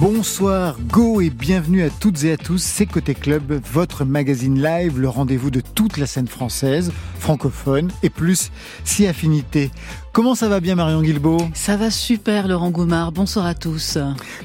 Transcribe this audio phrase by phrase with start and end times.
[0.00, 2.60] Bonsoir, go et bienvenue à toutes et à tous.
[2.60, 8.10] C'est Côté Club, votre magazine live, le rendez-vous de toute la scène française, francophone et
[8.10, 8.50] plus
[8.82, 9.70] si affinité.
[10.12, 13.96] Comment ça va bien Marion Guilbeault Ça va super Laurent Goumard, bonsoir à tous.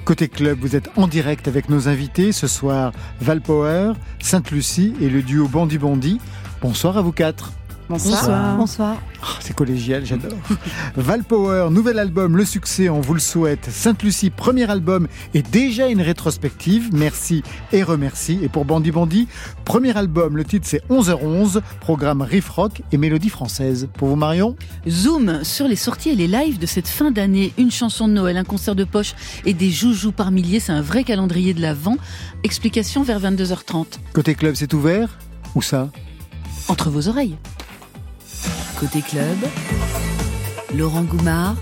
[0.05, 5.23] Côté Club, vous êtes en direct avec nos invités ce soir, Valpower, Sainte-Lucie et le
[5.23, 6.19] duo Bandi Bandi.
[6.61, 7.53] Bonsoir à vous quatre.
[7.89, 8.55] Bonsoir.
[8.55, 9.01] Bonsoir.
[9.23, 10.37] Oh, c'est collégial, j'adore.
[10.95, 13.67] Valpower, nouvel album, le succès, on vous le souhaite.
[13.67, 16.89] Sainte-Lucie, premier album et déjà une rétrospective.
[16.93, 18.37] Merci et remercie.
[18.43, 19.27] Et pour Bandi Bandi,
[19.65, 23.89] premier album, le titre c'est 11h11, programme riff rock et mélodie française.
[23.97, 24.55] Pour vous Marion?
[24.87, 27.53] Zoom sur les sorties et les lives de cette fin d'année.
[27.57, 30.59] Une chanson de Noël, un concert de poche et des joujoux par milliers.
[30.59, 31.97] C'est un vrai calendrier de l'Avent.
[32.43, 33.97] Explication vers 22h30.
[34.13, 35.17] Côté club, c'est ouvert?
[35.55, 35.89] Où ça?
[36.67, 37.35] Entre vos oreilles.
[38.79, 39.37] Côté club,
[40.77, 41.55] Laurent Goumard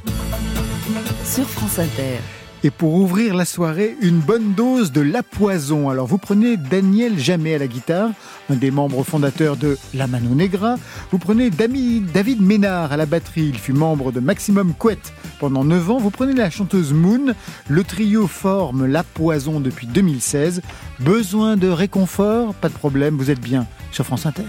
[1.25, 2.19] sur France Inter.
[2.63, 5.89] Et pour ouvrir la soirée, une bonne dose de La Poison.
[5.89, 8.11] Alors vous prenez Daniel Jamais à la guitare,
[8.51, 10.75] un des membres fondateurs de La Mano Negra.
[11.11, 15.89] Vous prenez David Ménard à la batterie, il fut membre de Maximum Couette pendant 9
[15.89, 15.97] ans.
[15.97, 17.33] Vous prenez la chanteuse Moon.
[17.67, 20.61] Le trio forme La Poison depuis 2016.
[20.99, 22.53] Besoin de réconfort?
[22.53, 24.43] Pas de problème, vous êtes bien sur France Inter.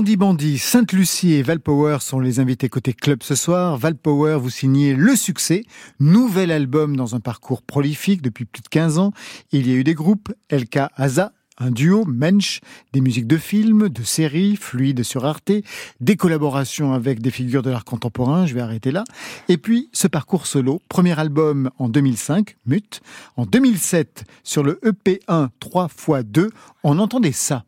[0.00, 3.76] Bandi Bandi, Sainte-Lucie et Valpower sont les invités côté club ce soir.
[3.76, 5.62] Valpower, vous signez Le Succès,
[5.98, 9.12] nouvel album dans un parcours prolifique depuis plus de 15 ans.
[9.52, 12.60] Il y a eu des groupes, LK Aza, un duo, Mensch,
[12.94, 15.52] des musiques de films, de séries, fluides sur Arte,
[16.00, 19.04] des collaborations avec des figures de l'art contemporain, je vais arrêter là.
[19.50, 23.02] Et puis, ce parcours solo, premier album en 2005, Mute.
[23.36, 26.50] En 2007, sur le E EP1 3 x 2,
[26.84, 27.66] on entendait ça.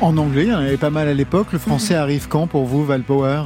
[0.00, 1.48] En anglais, il y en avait pas mal à l'époque.
[1.52, 3.44] Le français arrive quand pour vous, Val Power?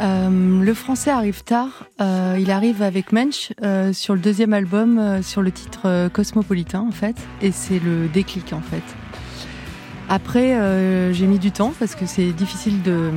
[0.00, 1.84] Euh, le français arrive tard.
[2.00, 6.80] Euh, il arrive avec Mensch euh, sur le deuxième album, euh, sur le titre Cosmopolitain
[6.80, 8.82] en fait, et c'est le déclic en fait.
[10.08, 10.56] Après,
[11.12, 13.10] j'ai mis du temps parce que c'est difficile de.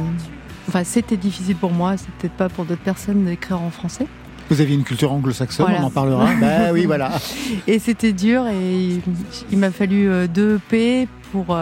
[0.68, 4.06] Enfin, c'était difficile pour moi, c'est peut-être pas pour d'autres personnes d'écrire en français.
[4.50, 5.81] Vous aviez une culture anglo-saxonne, Voilà.
[5.81, 6.27] on en parlera.
[6.42, 7.12] bah oui, voilà.
[7.65, 9.01] Et c'était dur et il,
[9.51, 11.57] il m'a fallu deux EP pour,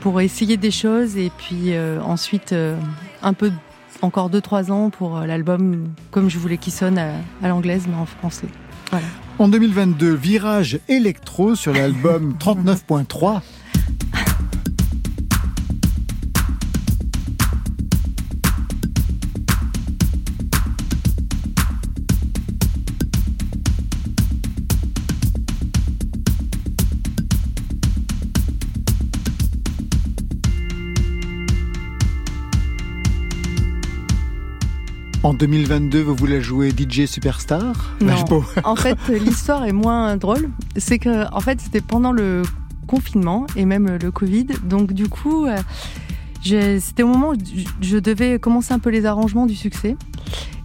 [0.00, 2.76] pour essayer des choses et puis euh, ensuite euh,
[3.22, 3.50] un peu
[4.02, 7.12] encore deux trois ans pour euh, l'album comme je voulais qu'il sonne à,
[7.42, 8.48] à l'anglaise mais en français.
[9.38, 13.40] En 2022, virage électro sur l'album 39.3.
[35.26, 37.96] En 2022, vous voulez jouer DJ Superstar?
[38.00, 38.14] Non.
[38.62, 40.50] En fait, l'histoire est moins drôle.
[40.76, 42.42] C'est que en fait c'était pendant le
[42.86, 44.46] confinement et même le Covid.
[44.62, 45.58] Donc du coup, euh,
[46.78, 47.34] c'était au moment où
[47.80, 49.96] je- devais commencer un peu les arrangements du succès.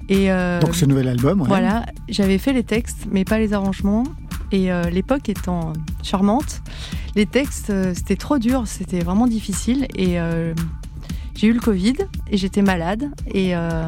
[0.09, 1.47] Et euh, Donc ce nouvel album, ouais.
[1.47, 4.03] Voilà, j'avais fait les textes, mais pas les arrangements.
[4.51, 5.73] Et euh, l'époque étant
[6.03, 6.61] charmante,
[7.15, 9.87] les textes, c'était trop dur, c'était vraiment difficile.
[9.95, 10.53] Et euh,
[11.35, 11.95] j'ai eu le Covid
[12.29, 13.09] et j'étais malade.
[13.33, 13.87] Et euh,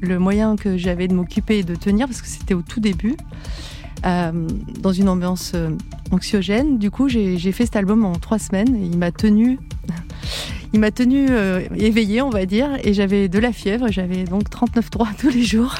[0.00, 3.16] le moyen que j'avais de m'occuper et de tenir, parce que c'était au tout début,
[4.06, 4.30] euh,
[4.80, 5.70] dans une ambiance euh,
[6.12, 9.58] anxiogène, du coup, j'ai fait cet album en trois semaines et il m'a tenu.
[10.74, 14.50] Il m'a tenu euh, éveillée, on va dire, et j'avais de la fièvre, j'avais donc
[14.50, 15.74] 39,3 tous les jours.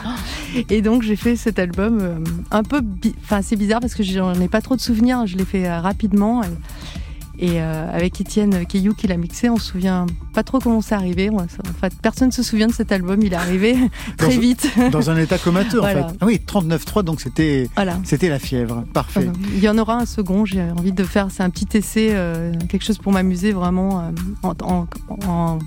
[0.71, 2.14] Et donc j'ai fait cet album euh,
[2.50, 5.26] un peu, bi- enfin c'est bizarre parce que j'en ai pas trop de souvenirs.
[5.26, 6.47] Je l'ai fait euh, rapidement et,
[7.38, 10.94] et, euh, avec Étienne Caillou qui l'a mixé, on se souvient pas trop comment c'est
[10.94, 11.31] arrivé.
[11.31, 11.46] On- En
[11.81, 13.20] fait, personne se souvient de cet album.
[13.23, 13.76] Il est arrivé
[14.17, 14.69] très Dans- vite.
[14.93, 16.06] Dans un état comateux, Voilà.
[16.06, 16.14] en fait.
[16.20, 17.99] Ah oui, 39.3, donc c'était voilà.
[18.05, 18.85] c'était la fièvre.
[18.93, 19.20] Parfait.
[19.25, 19.32] Voilà.
[19.55, 20.44] Il y en aura un second.
[20.44, 24.02] J'ai envie de faire, c'est un petit essai, euh, quelque chose pour m'amuser vraiment euh,
[24.43, 24.87] en, en-
[25.26, 25.58] en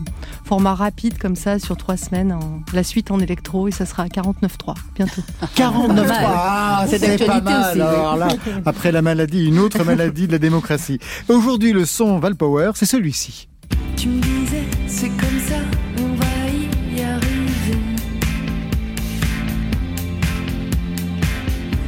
[0.46, 2.36] format rapide comme ça sur trois semaines.
[2.74, 5.22] la suite en électro et ça sera à 49.3 bientôt.
[5.56, 6.24] 49 Pas mal.
[6.36, 7.82] Ah, C'est pas mal.
[7.82, 8.28] Alors là,
[8.66, 11.00] après la maladie, une autre maladie de la démocratie.
[11.30, 13.48] Aujourd'hui, le son Valpower, c'est celui-ci.
[13.96, 15.60] Tu me disais, c'est comme ça,
[16.00, 17.78] on va y arriver.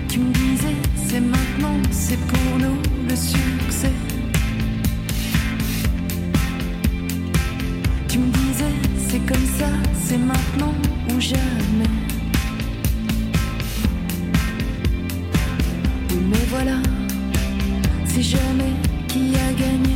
[0.07, 0.75] Tu me disais,
[1.07, 2.77] c'est maintenant, c'est pour nous
[3.09, 3.91] le succès.
[8.07, 8.73] Tu me disais,
[9.09, 9.69] c'est comme ça,
[10.05, 10.75] c'est maintenant
[11.09, 11.89] ou jamais.
[16.29, 16.77] Mais voilà,
[18.05, 18.73] c'est jamais
[19.13, 19.95] qui a gagné.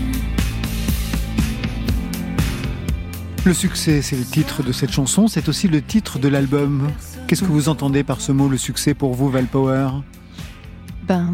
[3.45, 6.89] Le succès, c'est le titre de cette chanson, c'est aussi le titre de l'album.
[7.27, 9.89] Qu'est-ce que vous entendez par ce mot, le succès, pour vous, Valpower?
[11.07, 11.33] Ben,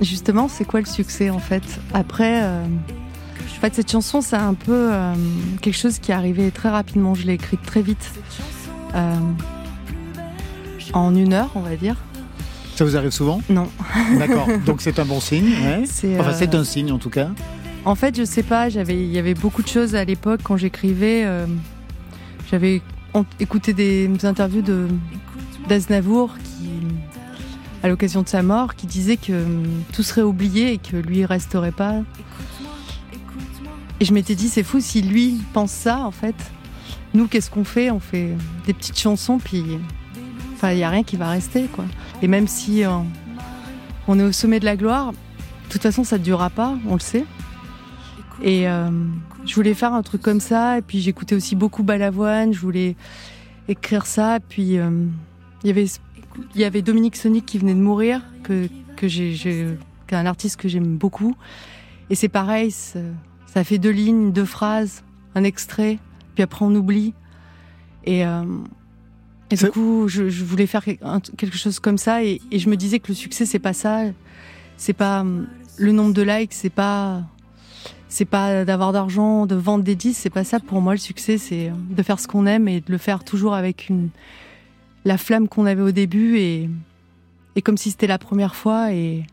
[0.00, 1.64] justement, c'est quoi le succès en fait?
[1.92, 5.14] Après, euh, en fait, cette chanson, c'est un peu euh,
[5.60, 7.14] quelque chose qui est arrivé très rapidement.
[7.14, 8.12] Je l'ai écrite très vite,
[8.94, 9.20] Euh,
[10.94, 11.96] en une heure, on va dire.
[12.78, 13.68] Ça vous arrive souvent Non,
[14.20, 14.46] D'accord.
[14.64, 15.48] Donc c'est un bon signe.
[15.50, 15.82] ouais.
[15.84, 16.16] c'est.
[16.20, 17.30] Enfin, euh, c'est un signe en tout cas.
[17.84, 18.68] En fait, je sais pas.
[18.68, 21.24] J'avais, il y avait beaucoup de choses à l'époque quand j'écrivais.
[21.24, 21.46] euh,
[22.48, 22.80] j'avais
[23.40, 24.86] écouté des interviews de
[25.68, 26.68] d'Aznavour qui,
[27.82, 31.26] à l'occasion de sa mort, qui disait que hum, tout serait oublié et que lui
[31.26, 31.96] resterait pas.
[33.98, 36.36] Et je m'étais dit, c'est fou si lui pense ça, en fait.
[37.12, 37.90] Nous, qu'est-ce qu'on fait?
[37.90, 38.36] On fait
[38.68, 39.64] des petites chansons, puis.
[40.54, 41.84] Enfin, il n'y a rien qui va rester, quoi.
[42.22, 42.90] Et même si euh,
[44.08, 46.94] on est au sommet de la gloire, de toute façon, ça ne durera pas, on
[46.94, 47.24] le sait.
[48.42, 48.90] Et euh,
[49.44, 52.96] je voulais faire un truc comme ça, et puis j'écoutais aussi beaucoup Balavoine, je voulais
[53.68, 54.90] écrire ça, puis euh,
[55.64, 55.90] il
[56.54, 60.56] y avait Dominique Sonic qui venait de mourir, que, que j'ai, qui est un artiste
[60.56, 61.36] que j'aime beaucoup.
[62.10, 65.02] Et c'est pareil, ça, fait deux lignes, deux phrases,
[65.34, 65.98] un extrait,
[66.34, 67.14] puis après on oublie.
[68.04, 68.24] Et,
[69.50, 72.76] et du coup, je, je voulais faire quelque chose comme ça, et, et je me
[72.76, 74.02] disais que le succès, c'est pas ça.
[74.76, 77.22] C'est pas hum, le nombre de likes, c'est pas
[78.10, 81.36] c'est pas d'avoir d'argent, de vendre des disques, c'est pas ça pour moi le succès,
[81.36, 84.08] c'est de faire ce qu'on aime et de le faire toujours avec une
[85.04, 86.70] la flamme qu'on avait au début et
[87.54, 89.24] et comme si c'était la première fois et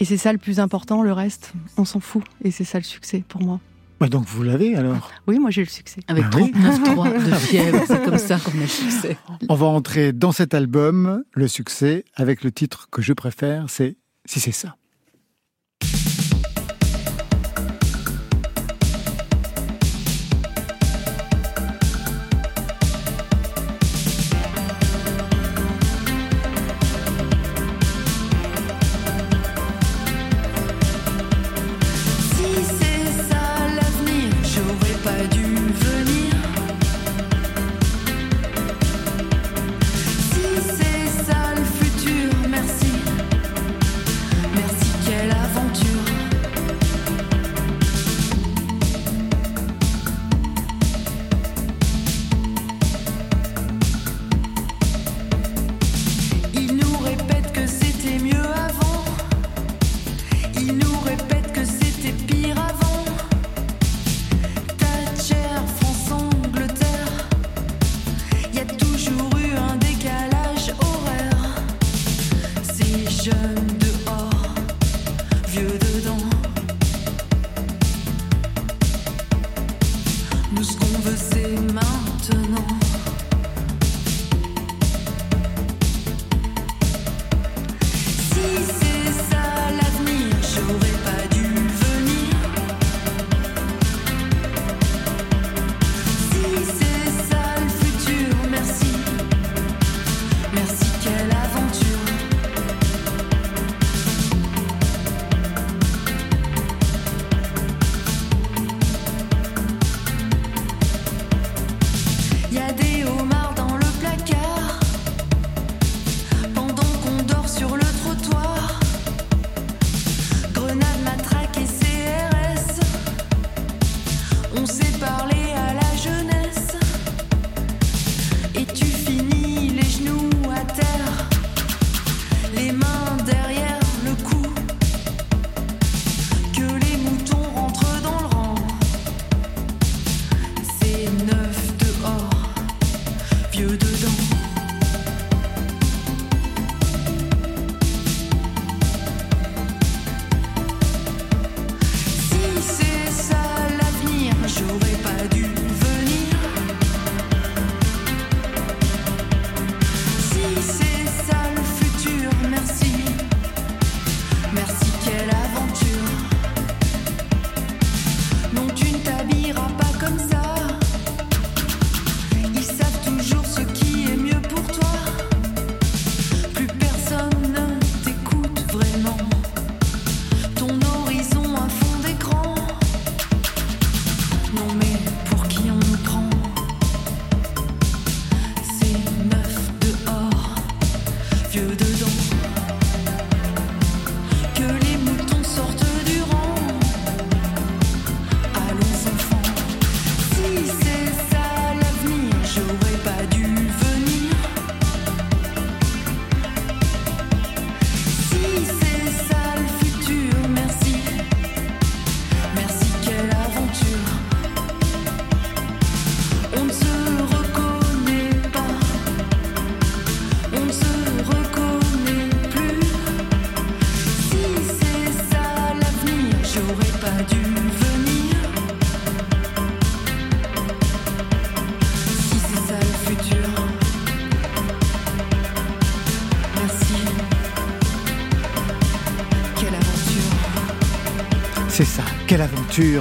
[0.00, 2.84] et c'est ça le plus important, le reste, on s'en fout et c'est ça le
[2.84, 3.60] succès pour moi.
[4.00, 5.10] Ouais, donc vous l'avez alors.
[5.26, 6.00] Oui, moi j'ai le succès.
[6.06, 6.52] Avec Ah oui.
[6.54, 9.16] 39,3 de fièvre, c'est comme ça qu'on a le succès.
[9.48, 13.96] On va entrer dans cet album, le succès, avec le titre que je préfère, c'est
[14.24, 14.76] Si c'est ça.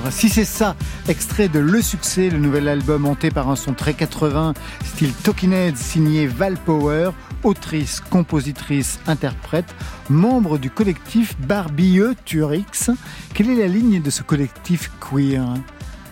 [0.09, 0.75] Si c'est ça,
[1.07, 5.53] extrait de Le Succès, le nouvel album hanté par un son très 80, style Talking
[5.53, 7.11] Heads, signé Val Power,
[7.43, 9.75] autrice, compositrice, interprète,
[10.09, 12.89] membre du collectif Barbieux Turix.
[13.35, 15.45] Quelle est la ligne de ce collectif queer?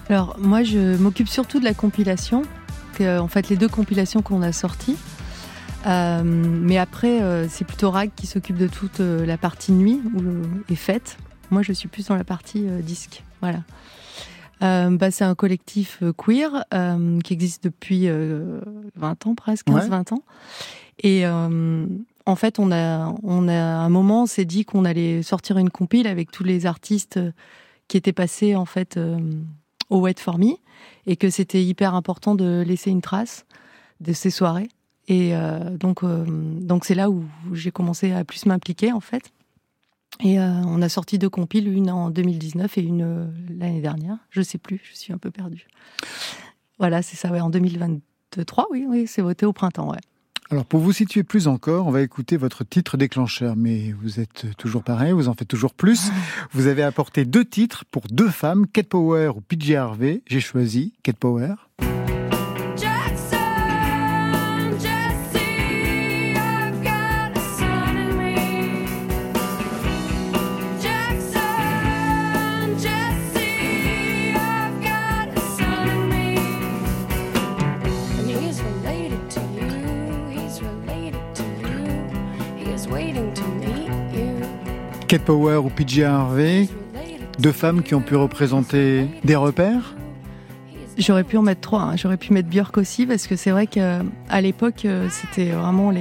[0.10, 2.44] Alors moi je m'occupe surtout de la compilation,
[2.94, 4.98] que, en fait les deux compilations qu'on a sorties.
[5.88, 10.02] Euh, mais après euh, c'est plutôt Rag qui s'occupe de toute euh, la partie nuit
[10.70, 11.18] et fête.
[11.50, 13.25] Moi je suis plus dans la partie euh, disque.
[13.42, 13.60] Voilà.
[14.64, 18.62] Euh, bah, c'est un collectif euh, queer euh, qui existe depuis euh,
[18.96, 20.24] 20 ans presque, 15-20 ans.
[21.04, 25.22] Et en fait, on a, on a à un moment, on s'est dit qu'on allait
[25.24, 27.20] sortir une compile avec tous les artistes
[27.88, 28.98] qui étaient passés en fait
[29.90, 30.54] au Wet For Me
[31.06, 33.46] et que c'était hyper important de laisser une trace
[34.00, 34.70] de ces soirées.
[35.10, 35.34] Et
[35.78, 39.34] donc, donc c'est là où j'ai commencé à plus m'impliquer en fait.
[40.22, 44.18] Et euh, on a sorti deux compiles, une en 2019 et une euh, l'année dernière.
[44.30, 45.68] Je sais plus, je suis un peu perdue.
[46.80, 50.00] Voilà, c'est ça, ouais, en 2023, oui, oui, c'est voté au printemps, ouais.
[50.52, 54.56] Alors pour vous situer plus encore, on va écouter votre titre déclencheur, mais vous êtes
[54.58, 56.12] toujours pareil, vous en faites toujours plus.
[56.52, 60.22] Vous avez apporté deux titres pour deux femmes, Kate Power ou PJ Harvey.
[60.28, 61.56] J'ai choisi Kate Power.
[85.16, 86.68] Kate Power ou PJ Harvey,
[87.40, 89.96] deux femmes qui ont pu représenter des repères.
[90.98, 91.84] J'aurais pu en mettre trois.
[91.84, 91.96] hein.
[91.96, 94.02] J'aurais pu mettre Björk aussi parce que c'est vrai qu'à
[94.42, 95.94] l'époque, euh, c'était vraiment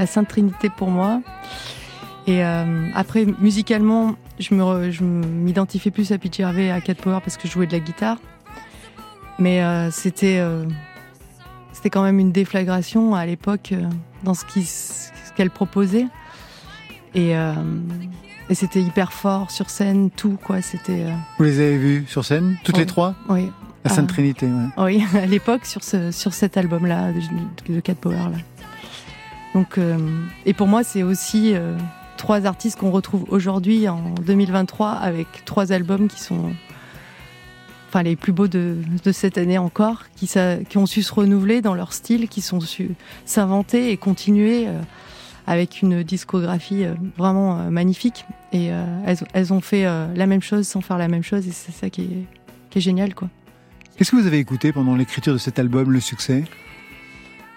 [0.00, 1.22] la Sainte Trinité pour moi.
[2.26, 4.52] Et euh, après, musicalement, je
[5.04, 7.78] m'identifiais plus à Pitchy Harvey et à Cat Power parce que je jouais de la
[7.78, 8.18] guitare.
[9.38, 10.40] Mais euh, c'était
[11.88, 13.72] quand même une déflagration à l'époque
[14.24, 14.42] dans ce
[15.36, 16.06] qu'elle proposait.
[17.14, 17.32] Et,
[18.48, 20.62] Et c'était hyper fort sur scène, tout quoi.
[20.62, 22.82] C'était, euh, Vous les avez vus sur scène, toutes Oui.
[22.82, 23.50] les trois oui,
[23.84, 24.12] La Sainte Ah.
[24.12, 24.68] Trinité, ouais.
[24.84, 28.38] oui, à l'époque sur ce, sur cet album-là de, de Cat Power là.
[29.54, 29.96] Donc, euh,
[30.44, 31.76] et pour moi, c'est aussi euh,
[32.18, 36.52] trois artistes qu'on retrouve aujourd'hui en 2023 avec trois albums qui sont,
[37.88, 41.12] enfin, les plus beaux de, de cette année encore, qui, sa- qui ont su se
[41.12, 42.90] renouveler dans leur style, qui sont su
[43.24, 44.78] s'inventer et continuer euh,
[45.46, 48.24] avec une discographie euh, vraiment euh, magnifique.
[48.52, 51.52] Et euh, elles, elles ont fait la même chose sans faire la même chose, et
[51.52, 52.24] c'est ça qui est,
[52.70, 53.28] qui est génial, quoi.
[53.96, 56.44] Qu'est-ce que vous avez écouté pendant l'écriture de cet album, Le Succès?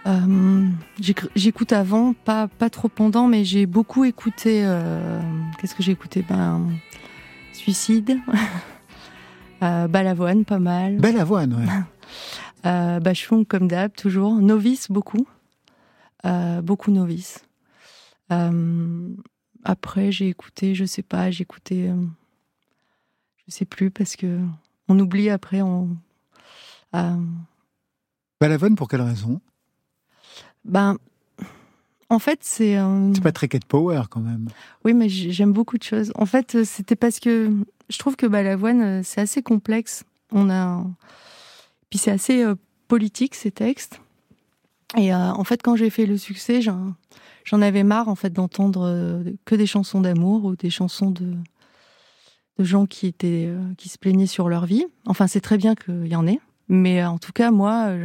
[0.08, 0.66] Euh,
[1.02, 4.62] j'éc- J'écoute avant, pas, pas trop pendant, mais j'ai beaucoup écouté.
[4.64, 5.20] euh,
[5.60, 6.24] Qu'est-ce que j'ai écouté?
[6.28, 6.62] Ben,
[7.52, 8.18] Suicide,
[9.64, 10.98] euh, Balavoine, pas mal.
[10.98, 11.66] Belle avoine, ouais.
[13.02, 14.34] Bachung, comme d'hab, toujours.
[14.36, 15.26] Novice, beaucoup.
[16.64, 17.40] Beaucoup Novice.
[18.32, 19.10] Euh,
[19.64, 21.90] après, j'ai écouté, je sais pas, j'ai écouté.
[21.90, 21.96] euh,
[23.48, 24.40] je sais plus, parce que
[24.88, 25.62] on oublie après.
[25.62, 25.90] On,
[26.96, 27.16] euh,
[28.40, 29.42] Balavoine, pour quelle raison?
[30.66, 30.98] Ben,
[32.10, 32.78] en fait, c'est.
[32.78, 34.48] euh, C'est pas très Cat Power, quand même.
[34.86, 36.12] Oui, mais j'aime beaucoup de choses.
[36.16, 37.52] En fait, c'était parce que
[37.90, 40.04] je trouve que Balavoine, c'est assez complexe.
[40.32, 40.84] On a,
[41.90, 42.46] puis c'est assez
[42.88, 44.00] politique ces textes.
[44.98, 46.94] Et euh, en fait, quand j'ai fait le succès, j'en
[47.46, 51.36] j'en avais marre en fait d'entendre euh, que des chansons d'amour ou des chansons de
[52.60, 54.86] de gens qui étaient euh, qui se plaignaient sur leur vie.
[55.06, 57.96] Enfin, c'est très bien qu'il y en ait, mais euh, en tout cas, moi.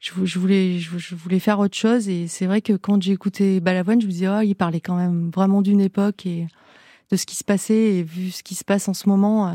[0.00, 3.60] je, je voulais, je, voulais faire autre chose et c'est vrai que quand j'ai écouté
[3.60, 6.46] Balavoine, je me disais, oh, il parlait quand même vraiment d'une époque et
[7.10, 9.54] de ce qui se passait et vu ce qui se passe en ce moment, euh,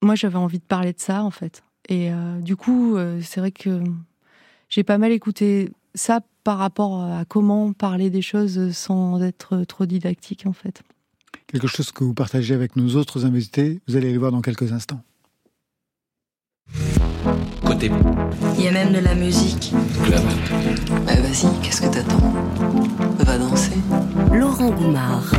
[0.00, 1.62] moi j'avais envie de parler de ça en fait.
[1.88, 2.10] Et
[2.40, 3.80] du coup, c'est vrai que
[4.68, 9.86] j'ai pas mal écouté ça par rapport à comment parler des choses sans être trop
[9.86, 10.82] didactique en fait.
[11.46, 14.72] Quelque chose que vous partagez avec nos autres invités, vous allez les voir dans quelques
[14.72, 15.02] instants.
[17.76, 17.90] Côté
[18.58, 19.74] Il y a même de la musique.
[20.04, 20.20] club.
[21.06, 22.32] Bah vas-y, qu'est-ce que t'attends?
[23.18, 23.72] Va danser.
[24.32, 25.30] Laurent Goumard.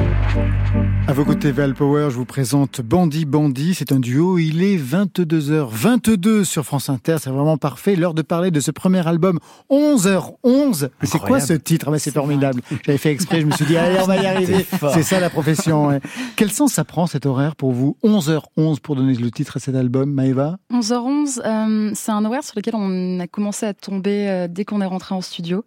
[1.08, 3.74] À vos côtés, Val Power, je vous présente Bandit Bandit.
[3.76, 4.38] C'est un duo.
[4.38, 7.16] Il est 22h22 sur France Inter.
[7.22, 7.96] C'est vraiment parfait.
[7.96, 9.40] L'heure de parler de ce premier album,
[9.72, 10.90] 11h11.
[11.02, 11.86] Mais c'est quoi ce titre?
[11.88, 12.62] Ah ben, C'est formidable.
[12.86, 13.40] J'avais fait exprès.
[13.42, 14.66] Je me suis dit, allez, on va y arriver.
[14.94, 15.88] C'est ça la profession.
[15.88, 16.02] ouais.
[16.36, 19.76] Quel sens ça prend cet horaire pour vous 11h11 pour donner le titre à cet
[19.76, 20.58] album, Maëva?
[20.74, 24.86] 11h11, euh, c'est un sur lequel on a commencé à tomber euh, dès qu'on est
[24.86, 25.64] rentré en studio.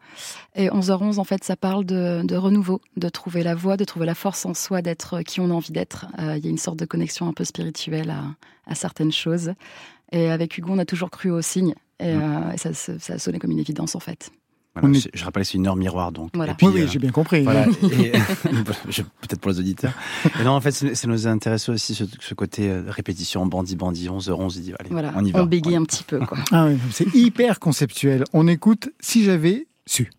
[0.55, 4.07] Et 11h11, en fait, ça parle de, de renouveau, de trouver la voie, de trouver
[4.07, 6.07] la force en soi, d'être qui on a envie d'être.
[6.18, 8.25] Euh, Il y a une sorte de connexion un peu spirituelle à,
[8.66, 9.53] à certaines choses.
[10.12, 11.75] Et avec Hugo, on a toujours cru aux signes.
[12.01, 14.31] Et, euh, et ça, ça ça a sonné comme une évidence, en fait.
[14.74, 16.30] Voilà, On est- je, je rappelle, c'est une heure miroir donc.
[16.35, 16.52] Voilà.
[16.52, 17.42] Et puis, Oui, oui, euh, j'ai bien compris.
[17.42, 17.64] Voilà.
[18.44, 19.92] Peut-être pour les auditeurs.
[20.40, 23.76] Et non, en fait, ça nous a intéressé aussi ce, ce côté euh, répétition, bandit,
[23.76, 24.52] bandit, 11h11.
[24.56, 25.44] Il dit, allez, Voilà, on y va.
[25.44, 26.38] bégaye On- un petit peu, quoi.
[26.52, 28.24] Ah oui, c'est hyper conceptuel.
[28.33, 30.11] On écoute Si j'avais su.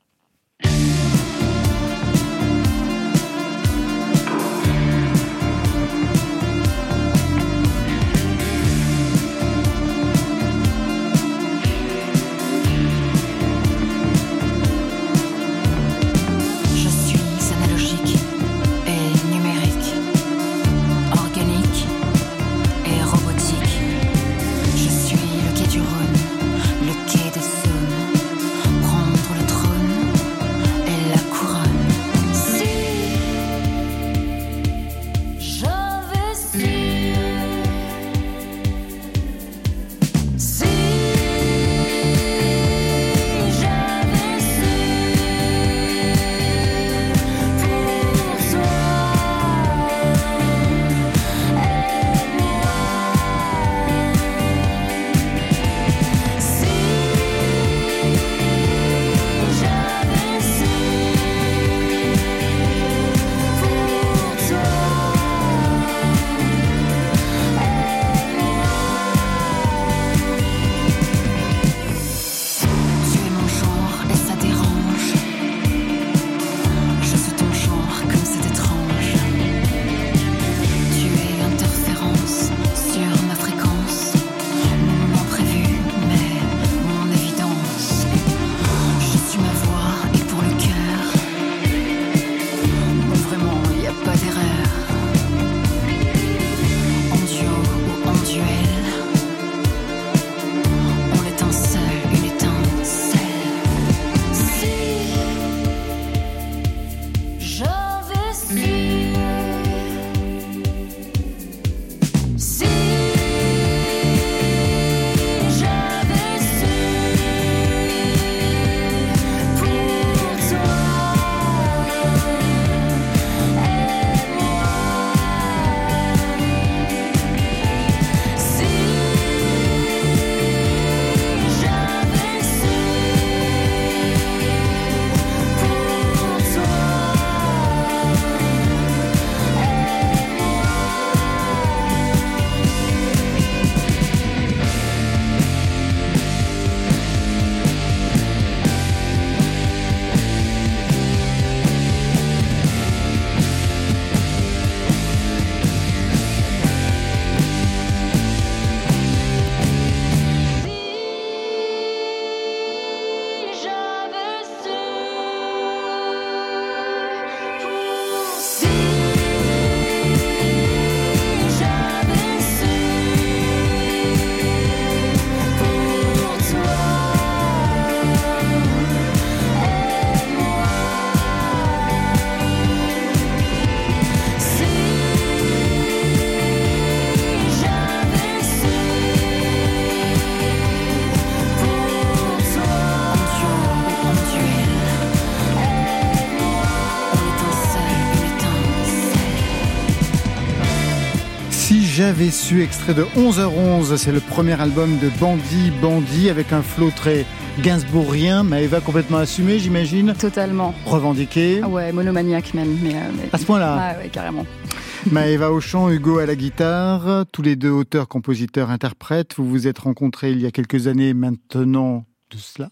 [202.11, 206.61] Si j'avais su, extrait de 11h11, c'est le premier album de Bandit Bandit avec un
[206.61, 207.25] flow très
[207.61, 210.73] gainsbourgien, Maëva complètement assumé, j'imagine, Totalement.
[210.85, 211.61] revendiqué.
[211.63, 212.77] Ah ouais, monomaniaque même.
[212.83, 213.95] Mais, euh, mais- À ce point-là.
[213.97, 214.45] Ouais, carrément.
[215.11, 219.35] Maëva au chant, Hugo à la guitare, tous les deux auteurs, compositeurs, interprètes.
[219.37, 222.69] Vous vous êtes rencontrés il y a quelques années maintenant de cela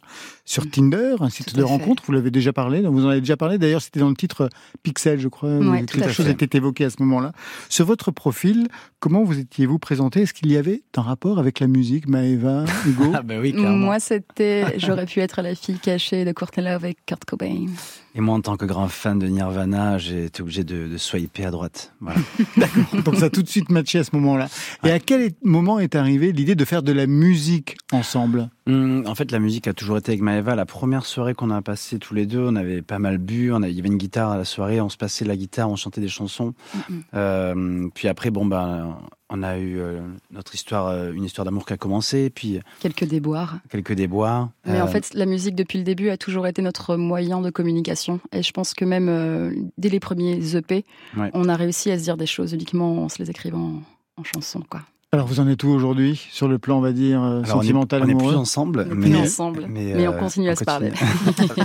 [0.49, 2.01] sur Tinder, un site Tout de rencontre.
[2.07, 3.59] Vous l'avez déjà parlé, vous en avez déjà parlé.
[3.59, 4.49] D'ailleurs, c'était dans le titre
[4.81, 5.59] Pixel, je crois.
[5.59, 6.31] Ouais, où tout à quelque chose fait.
[6.31, 7.33] était évoqué à ce moment-là.
[7.69, 8.67] Sur votre profil,
[8.99, 10.21] comment vous étiez-vous présenté?
[10.21, 13.11] Est-ce qu'il y avait un rapport avec la musique, Maëva, Hugo?
[13.13, 13.77] Ah bah oui, clairement.
[13.77, 14.79] Moi, c'était.
[14.79, 17.67] J'aurais pu être la fille cachée de Courtney Love avec Kurt Cobain.
[18.15, 21.45] Et moi, en tant que grand fan de Nirvana, j'ai été obligé de, de swiper
[21.45, 21.93] à droite.
[22.01, 22.19] Voilà.
[23.05, 24.47] Donc ça a tout de suite matché à ce moment-là.
[24.83, 28.49] Et à quel moment est arrivée l'idée de faire de la musique ensemble?
[28.67, 30.38] Hum, en fait, la musique a toujours été avec Maëva.
[30.41, 33.51] La première soirée qu'on a passée tous les deux, on avait pas mal bu.
[33.53, 35.69] On a- il y avait une guitare à la soirée, on se passait la guitare,
[35.69, 36.53] on chantait des chansons.
[36.89, 37.03] Mhm.
[37.13, 38.97] Euh, puis après, bon, ben,
[39.29, 43.03] on a eu euh, notre histoire, euh, une histoire d'amour qui a commencé, puis Quelques
[43.05, 43.59] déboires.
[43.69, 44.49] quelques déboires.
[44.65, 48.19] Mais en fait, la musique, depuis le début, a toujours été notre moyen de communication.
[48.31, 50.83] Et je pense que même euh, dès les premiers EP,
[51.17, 51.29] Ouais.
[51.33, 53.81] on a réussi à se dire des choses uniquement en se les écrivant
[54.17, 54.63] en, en chansons.
[54.69, 54.81] Quoi.
[55.11, 57.61] Alors vous en êtes où aujourd'hui sur le plan, on va dire, euh, alors, on
[57.61, 59.65] est- sentimental, on est, plus amoureux ensemble, On est mais, plus ensemble.
[59.67, 60.91] Mais on continue à se parler.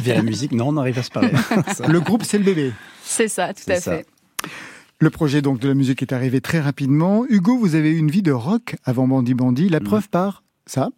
[0.00, 1.30] Via la musique, non, on arrive à se parler.
[1.88, 2.72] Le groupe, c'est le bébé.
[3.02, 3.90] C'est ça, tout C'est à ça.
[3.98, 4.06] fait.
[4.98, 7.26] Le projet donc de la musique est arrivé très rapidement.
[7.28, 9.68] Hugo, vous avez eu une vie de rock avant Bandit Bandit.
[9.68, 9.86] La Mhm.
[9.86, 10.88] preuve par ça.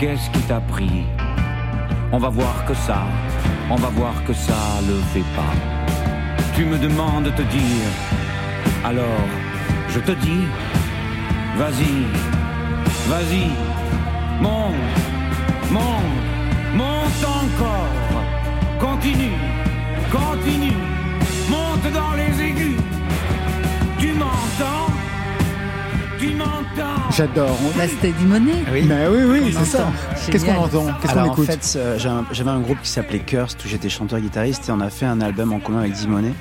[0.00, 0.90] Qu'est-ce qui t'a pris?
[2.12, 3.04] On va voir que ça,
[3.70, 6.44] on va voir que ça le fait pas.
[6.54, 7.88] Tu me demandes de te dire,
[8.84, 9.06] alors
[9.88, 10.42] je te dis,
[11.58, 12.04] vas-y,
[13.08, 13.50] vas-y,
[14.40, 14.74] monte,
[15.70, 17.88] monte, monte encore,
[18.80, 19.32] continue,
[20.10, 20.72] continue,
[21.50, 22.76] monte dans les aigus.
[23.98, 24.86] Tu m'entends?
[26.18, 27.10] Tu m'entends?
[27.16, 27.56] J'adore.
[27.64, 28.64] On- Bah, c'était Dimonet.
[28.72, 28.82] Oui.
[28.82, 29.86] Bah oui, oui, On c'est ça.
[30.30, 30.86] Qu'est-ce qu'on entend?
[31.00, 31.46] Qu'est-ce qu'on Alors en écoute?
[31.46, 34.90] fait, euh, un- j'avais un groupe qui s'appelait Cursed où j'étais chanteur-guitariste et on a
[34.90, 36.32] fait un album en commun avec Dimonet,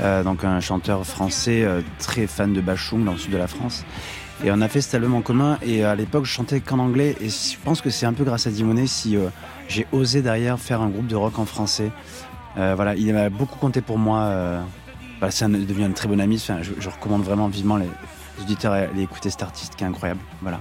[0.00, 3.46] euh, donc un chanteur français euh, très fan de Bachung dans le sud de la
[3.48, 3.84] France.
[4.44, 7.16] Et on a fait cet album en commun et à l'époque je chantais qu'en anglais
[7.20, 9.28] et je pense que c'est un peu grâce à Dimonet si euh,
[9.68, 11.90] j'ai osé derrière faire un groupe de rock en français.
[12.58, 14.20] Euh, voilà, il m'a beaucoup compté pour moi.
[14.20, 14.60] euh,
[15.18, 16.36] voilà, c'est un- devenu un très bon ami.
[16.36, 19.84] Enfin, je, je recommande vraiment vivement les, les auditeurs à aller écouter cet artiste qui
[19.84, 20.20] est incroyable.
[20.42, 20.60] Voilà.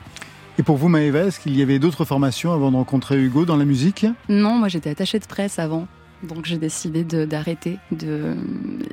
[0.58, 3.58] Et pour vous, Maëva, est-ce qu'il y avait d'autres formations avant de rencontrer Hugo dans
[3.58, 4.06] la musique?
[4.30, 5.86] Non, moi j'étais attachée de presse avant.
[6.26, 7.78] Donc j'ai décidé d'arrêter.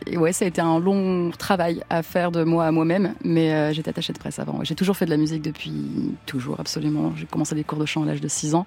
[0.06, 3.52] Et ouais, ça a été un long travail à faire de moi à moi-même, mais
[3.52, 4.62] euh, j'étais attachée de presse avant.
[4.64, 5.72] J'ai toujours fait de la musique depuis
[6.26, 7.12] toujours, absolument.
[7.16, 8.66] J'ai commencé des cours de chant à l'âge de 6 ans,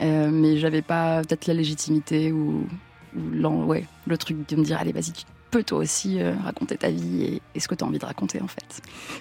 [0.00, 2.66] euh, mais j'avais pas peut-être la légitimité ou,
[3.14, 7.22] le truc de me dire allez, vas-y, tu peux toi aussi euh, raconter ta vie
[7.24, 8.80] et, et ce que tu as envie de raconter en fait.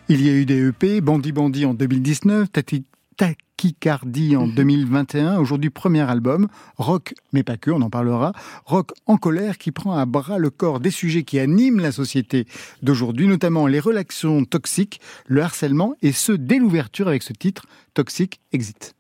[0.10, 2.84] Il y a eu des EP, Bandit Bandit en 2019, Tati-
[3.20, 4.54] Tachycardie en Mhm.
[4.56, 5.38] 2021.
[5.40, 8.32] Aujourd'hui, premier album, rock, mais pas que, on en parlera.
[8.66, 12.48] Rock en colère qui prend à bras le corps des sujets qui animent la société
[12.82, 18.40] d'aujourd'hui, notamment les relations toxiques, le harcèlement, et ce, dès l'ouverture avec ce titre, Toxic
[18.54, 18.96] Exit.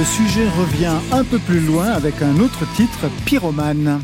[0.00, 4.00] Le sujet revient un peu plus loin avec un autre titre, Pyromane.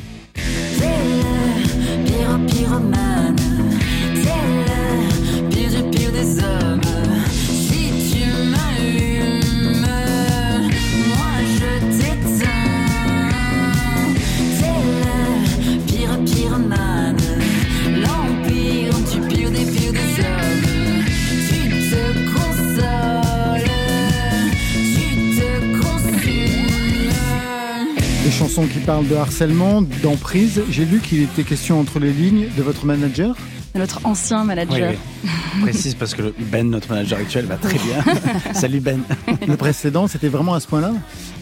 [28.87, 30.63] Parlent de harcèlement, d'emprise.
[30.71, 33.35] J'ai lu qu'il était question entre les lignes de votre manager.
[33.75, 34.93] Notre ancien manager.
[34.93, 35.61] Oui, oui.
[35.63, 38.05] Précise parce que Ben, notre manager actuel, va très bien.
[38.55, 39.01] Salut Ben.
[39.47, 40.93] Le précédent, c'était vraiment à ce point-là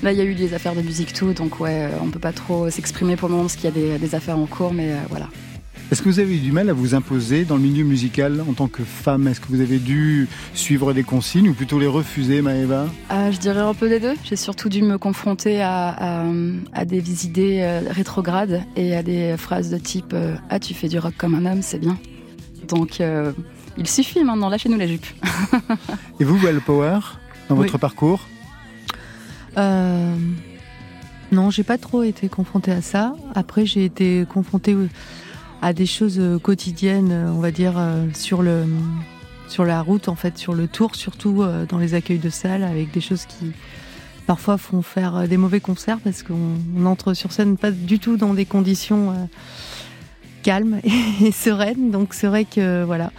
[0.03, 2.33] Là, il y a eu des affaires de musique tout, donc ouais, on peut pas
[2.33, 4.93] trop s'exprimer pour le moment parce qu'il y a des, des affaires en cours, mais
[4.93, 5.29] euh, voilà.
[5.93, 8.53] Est-ce que vous avez eu du mal à vous imposer dans le milieu musical en
[8.55, 9.29] tant que femme?
[9.29, 12.87] Est-ce que vous avez dû suivre des consignes ou plutôt les refuser, Maëva?
[13.13, 14.15] Euh, je dirais un peu des deux.
[14.25, 15.91] J'ai surtout dû me confronter à,
[16.23, 16.25] à,
[16.73, 20.89] à des idées euh, rétrogrades et à des phrases de type euh, Ah, tu fais
[20.89, 21.97] du rock comme un homme, c'est bien.
[22.67, 23.33] Donc, euh,
[23.79, 25.07] il suffit maintenant, lâchez-nous la jupe.
[26.19, 26.99] Et vous, Well Power,
[27.49, 27.63] dans Oui.
[27.67, 28.27] votre parcours?
[29.59, 30.17] Euh,
[31.31, 33.15] non, j'ai pas trop été confrontée à ça.
[33.35, 34.89] Après, j'ai été confrontée au-
[35.65, 38.65] à des choses euh, quotidiennes, euh, on va dire, euh, sur le
[39.49, 42.91] sur la route, en fait, sur le tour, surtout dans les accueils de salles, avec
[42.93, 43.53] des choses qui
[44.27, 48.17] parfois font faire des mauvais concerts parce qu'on on entre sur scène pas du tout
[48.17, 49.13] dans des conditions
[50.43, 50.81] calmes
[51.23, 51.91] et sereines.
[51.91, 53.13] Donc c'est vrai que voilà.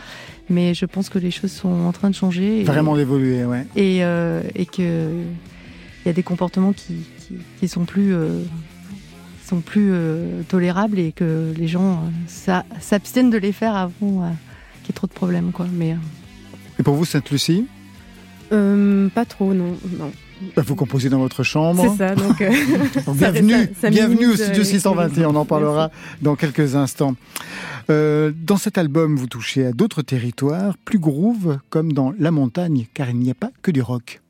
[0.49, 2.61] Mais je pense que les choses sont en train de changer.
[2.61, 3.65] et- Vraiment d'évoluer, ouais.
[3.75, 5.11] et, euh, et que
[6.03, 8.41] il y a des comportements qui, qui, qui sont plus euh,
[9.45, 12.03] sont plus euh, tolérables et que les gens
[12.49, 14.29] euh, s'abstiennent de les faire avant euh,
[14.83, 17.65] qu'il y ait trop de problèmes quoi mais euh, Et pour vous, Sainte-Lucie
[18.51, 19.75] Euh, pas trop, non.
[19.97, 20.11] non.
[20.55, 21.83] bah, Vous composez dans votre chambre.
[21.91, 22.41] C'est ça, donc.
[22.41, 22.51] euh,
[23.13, 26.23] bienvenue, ça- ça bienvenue au studio euh, 621, on en parlera Merci.
[26.23, 27.15] dans quelques instants.
[27.89, 32.85] Euh, dans cet album, vous touchez à d'autres territoires, plus groove, comme dans La Montagne,
[32.93, 34.21] car il n'y a pas que du rock.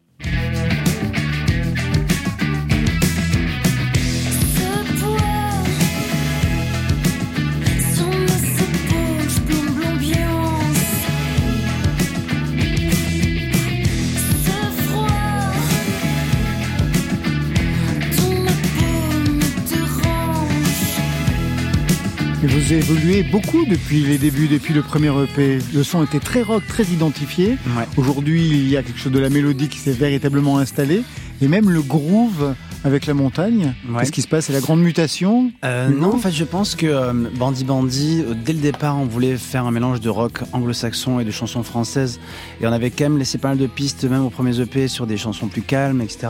[22.46, 25.58] Et vous évoluez beaucoup depuis les débuts, depuis le premier EP.
[25.74, 27.58] Le son était très rock, très identifié.
[27.76, 27.88] Ouais.
[27.98, 31.02] Aujourd'hui, il y a quelque chose de la mélodie qui s'est véritablement installé.
[31.42, 32.54] Et même le groove
[32.84, 33.74] avec la montagne.
[33.90, 34.02] Ouais.
[34.02, 34.46] Qu'est-ce qui se passe?
[34.46, 35.52] C'est la grande mutation?
[35.64, 36.14] Euh, Non.
[36.14, 39.66] en fait, je pense que euh, Bandy Bandy, euh, dès le départ, on voulait faire
[39.66, 42.20] un mélange de rock anglo-saxon et de chansons françaises.
[42.62, 45.08] Et on avait quand même laissé pas mal de pistes, même au premier EP, sur
[45.08, 46.28] des chansons plus calmes, etc.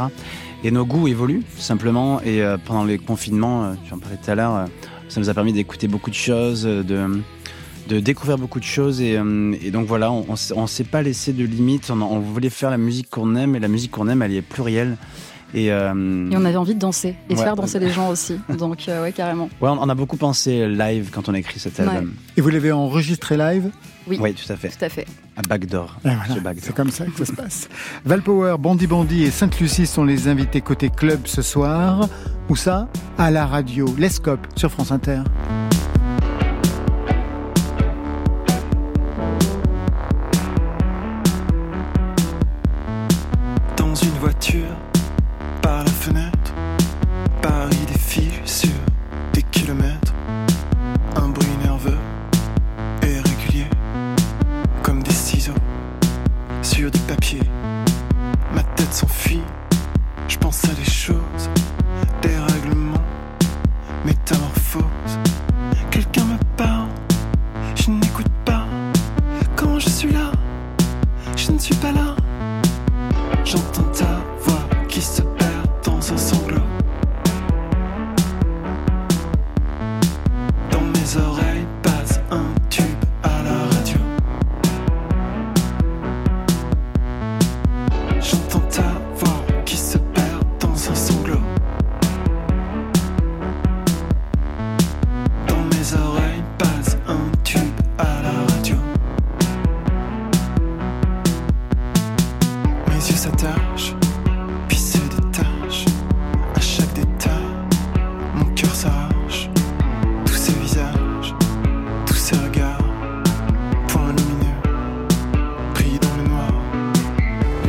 [0.64, 2.22] Et nos goûts évoluent, simplement.
[2.22, 4.66] Et pendant les confinements, j'en parlais tout à l'heure,
[5.10, 7.22] ça nous a permis d'écouter beaucoup de choses, euh, de,
[7.90, 9.02] de découvrir beaucoup de choses.
[9.02, 11.90] Et, euh, et donc voilà, on, on s'est pas laissé de limites.
[11.92, 13.56] On, on voulait faire la musique qu'on aime.
[13.56, 14.98] Et la musique qu'on aime, elle est plurielle.
[15.54, 17.46] Et, euh, Et on avait envie de danser et de Ouais.
[17.46, 18.38] faire danser les gens aussi.
[18.60, 19.46] Donc, euh, ouais, carrément.
[19.62, 21.88] Ouais, on a beaucoup pensé live quand on a écrit cet Ouais.
[21.88, 22.14] album.
[22.36, 23.70] Et vous l'avez enregistré live?
[24.08, 24.70] Oui, Oui, tout à fait.
[24.70, 25.06] tout à fait.
[25.36, 25.98] À Backdoor.
[26.06, 26.10] Et
[26.42, 27.70] voilà, c'est comme ça que ça se passe.
[28.06, 32.08] Valpower, Bandy Bandy et Sainte-Lucie sont les invités côté club ce soir.
[32.50, 32.88] Où ça?
[33.18, 35.22] À la radio, l'Escope sur France Inter.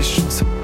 [0.06, 0.55] patience.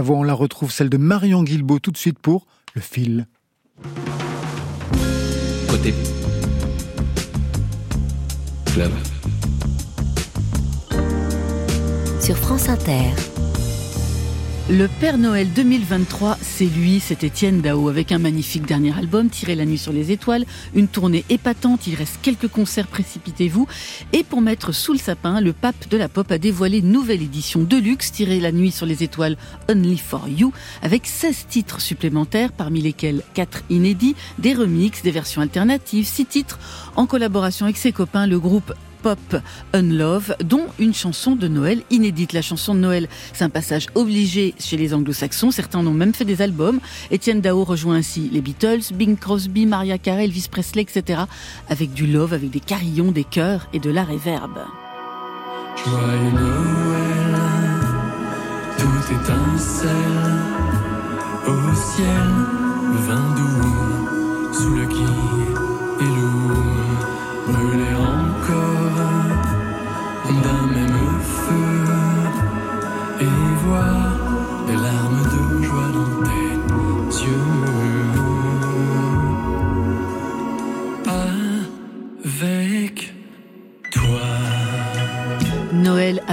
[0.00, 3.26] La voix, on la retrouve, celle de Marion Guilbault, tout de suite pour Le Fil.
[5.68, 5.92] Côté.
[8.72, 8.90] Club.
[12.18, 13.10] Sur France Inter.
[14.70, 19.54] Le Père Noël 2023, c'est lui, c'est Étienne Dao, avec un magnifique dernier album, Tirer
[19.54, 20.44] la nuit sur les étoiles,
[20.74, 23.66] une tournée épatante, il reste quelques concerts, précipitez-vous.
[24.12, 27.22] Et pour mettre sous le sapin, le pape de la pop a dévoilé une nouvelle
[27.22, 29.38] édition de luxe, Tirer la nuit sur les étoiles,
[29.70, 35.40] Only for You, avec 16 titres supplémentaires, parmi lesquels 4 inédits, des remixes, des versions
[35.40, 36.58] alternatives, 6 titres
[36.94, 39.18] en collaboration avec ses copains, le groupe pop
[39.72, 42.32] Unlove, dont une chanson de Noël inédite.
[42.32, 45.50] La chanson de Noël, c'est un passage obligé chez les anglo-saxons.
[45.50, 46.80] Certains en ont même fait des albums.
[47.10, 51.22] Étienne Dao rejoint ainsi les Beatles, Bing Crosby, Maria Carey, Elvis Presley, etc.
[51.68, 54.60] Avec du love, avec des carillons, des chœurs et de la réverbe.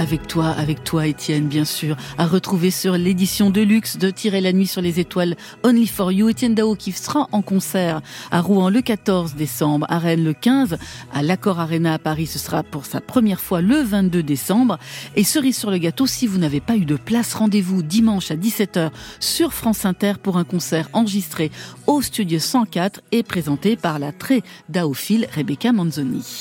[0.08, 4.40] Avec toi, avec toi Étienne, bien sûr, à retrouver sur l'édition de luxe de Tirer
[4.40, 6.30] la nuit sur les étoiles Only for You.
[6.30, 8.00] Étienne Dao qui sera en concert
[8.30, 10.78] à Rouen le 14 décembre, à Rennes le 15,
[11.12, 14.78] à l'Accor Arena à Paris, ce sera pour sa première fois le 22 décembre.
[15.14, 18.36] Et cerise sur le gâteau, si vous n'avez pas eu de place, rendez-vous dimanche à
[18.36, 18.90] 17h
[19.20, 21.50] sur France Inter pour un concert enregistré
[21.86, 24.40] au studio 104 et présenté par la très
[24.70, 26.40] daophile Rebecca Manzoni.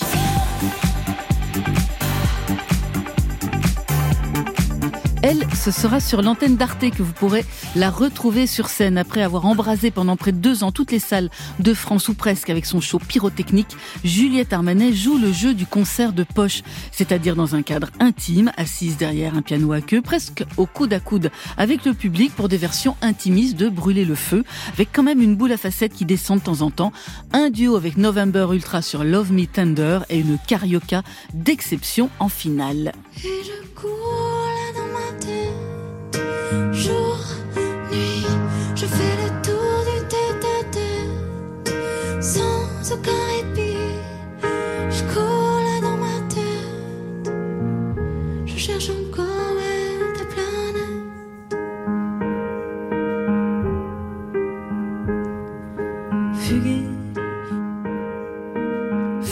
[5.30, 7.44] Elle, ce sera sur l'antenne d'Arte que vous pourrez
[7.76, 11.30] la retrouver sur scène après avoir embrasé pendant près de deux ans toutes les salles
[11.60, 13.76] de France ou presque avec son show pyrotechnique.
[14.06, 16.62] Juliette Armanet joue le jeu du concert de poche,
[16.94, 21.02] c'est-à-dire dans un cadre intime, assise derrière un piano à queue, presque au coude à
[21.02, 25.22] coude avec le public pour des versions intimistes de Brûler le feu, avec quand même
[25.22, 26.94] une boule à facettes qui descend de temps en temps,
[27.34, 31.04] un duo avec November Ultra sur Love Me Tender et une carioca
[31.34, 32.94] d'exception en finale.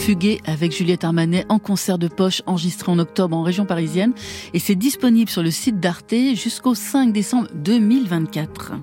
[0.06, 4.14] Fuguer avec Juliette Armanet en concert de poche enregistré en octobre en région parisienne
[4.54, 8.74] et c'est disponible sur le site d'Arte jusqu'au 5 décembre 2024.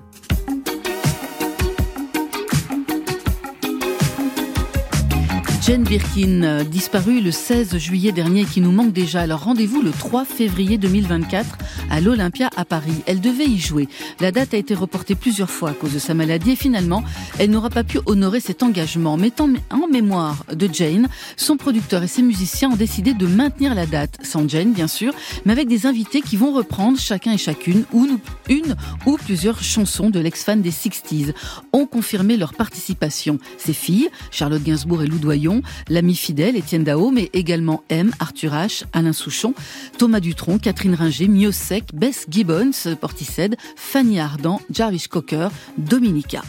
[5.65, 9.21] Jane Birkin, euh, disparue le 16 juillet dernier et qui nous manque déjà.
[9.21, 11.57] Alors rendez-vous le 3 février 2024
[11.89, 13.01] à l'Olympia à Paris.
[13.05, 13.87] Elle devait y jouer.
[14.19, 17.01] La date a été reportée plusieurs fois à cause de sa maladie et finalement,
[17.39, 19.15] elle n'aura pas pu honorer cet engagement.
[19.15, 21.07] Mettant en mémoire de Jane,
[21.37, 25.13] son producteur et ses musiciens ont décidé de maintenir la date, sans Jane bien sûr,
[25.45, 28.17] mais avec des invités qui vont reprendre chacun et chacune une,
[28.49, 31.33] une ou plusieurs chansons de l'ex-fan des 60s.
[31.71, 33.39] Ont confirmé leur participation.
[33.57, 35.52] Ses filles, Charlotte Gainsbourg et Lou Doyon,
[35.89, 39.53] l'ami fidèle Étienne Dao, mais également M, Arthur H, Alain Souchon,
[39.97, 46.41] Thomas Dutronc, Catherine Ringer, Miossec, Bess Gibbons, Portishead, Fanny Ardant, Jarvis Cocker, Dominica.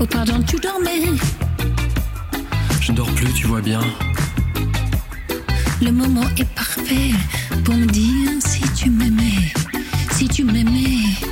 [0.00, 1.02] Oh pardon, tu dormais,
[2.80, 3.80] Je dors plus, tu vois bien.
[5.82, 7.10] le moment est parfait
[7.64, 9.52] pour me dire si tu m'aimais,
[10.18, 11.27] si tu m'aimais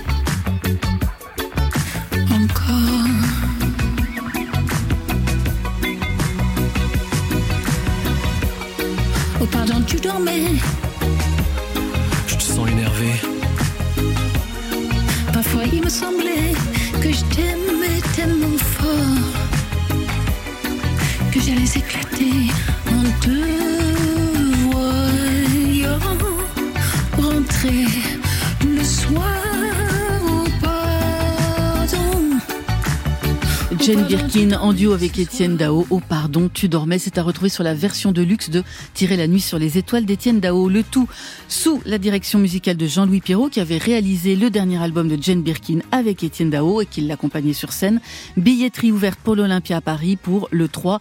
[34.26, 35.86] Birkin en duo avec Étienne Dao.
[35.88, 39.28] Oh pardon, tu dormais, c'est à retrouver sur la version de luxe de Tirer la
[39.28, 40.68] nuit sur les étoiles d'Étienne Dao.
[40.68, 41.08] Le tout
[41.46, 45.42] sous la direction musicale de Jean-Louis Perrault qui avait réalisé le dernier album de Jane
[45.42, 48.00] Birkin avec Étienne Dao et qui l'accompagnait sur scène.
[48.36, 50.98] Billetterie ouverte pour l'Olympia à Paris pour le 3,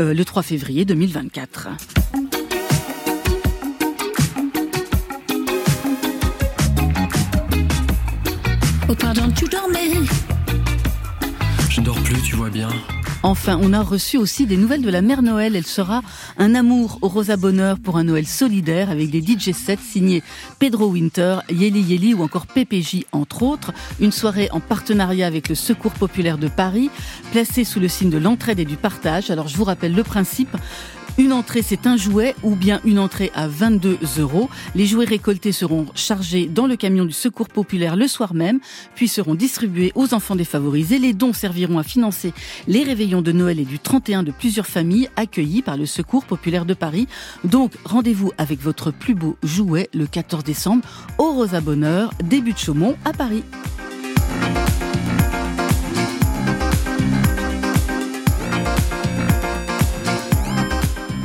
[0.00, 1.68] euh, le 3 février 2024.
[8.88, 9.90] Oh pardon, tu dormais
[11.74, 12.68] Je dors plus, tu vois bien.
[13.24, 15.56] Enfin, on a reçu aussi des nouvelles de la mère Noël.
[15.56, 16.02] Elle sera
[16.38, 20.22] un amour au Rosa Bonheur pour un Noël solidaire avec des DJ sets signés
[20.60, 23.72] Pedro Winter, Yeli Yeli ou encore PPJ entre autres.
[23.98, 26.90] Une soirée en partenariat avec le Secours Populaire de Paris,
[27.32, 29.32] placée sous le signe de l'entraide et du partage.
[29.32, 30.56] Alors je vous rappelle le principe.
[31.16, 34.50] Une entrée, c'est un jouet ou bien une entrée à 22 euros.
[34.74, 38.58] Les jouets récoltés seront chargés dans le camion du Secours Populaire le soir même,
[38.94, 40.98] puis seront distribués aux enfants défavorisés.
[40.98, 42.32] Les dons serviront à financer
[42.66, 46.64] les réveillons de Noël et du 31 de plusieurs familles accueillies par le Secours Populaire
[46.64, 47.06] de Paris.
[47.44, 50.82] Donc, rendez-vous avec votre plus beau jouet le 14 décembre
[51.18, 53.44] au Rosa Bonheur, début de Chaumont à Paris.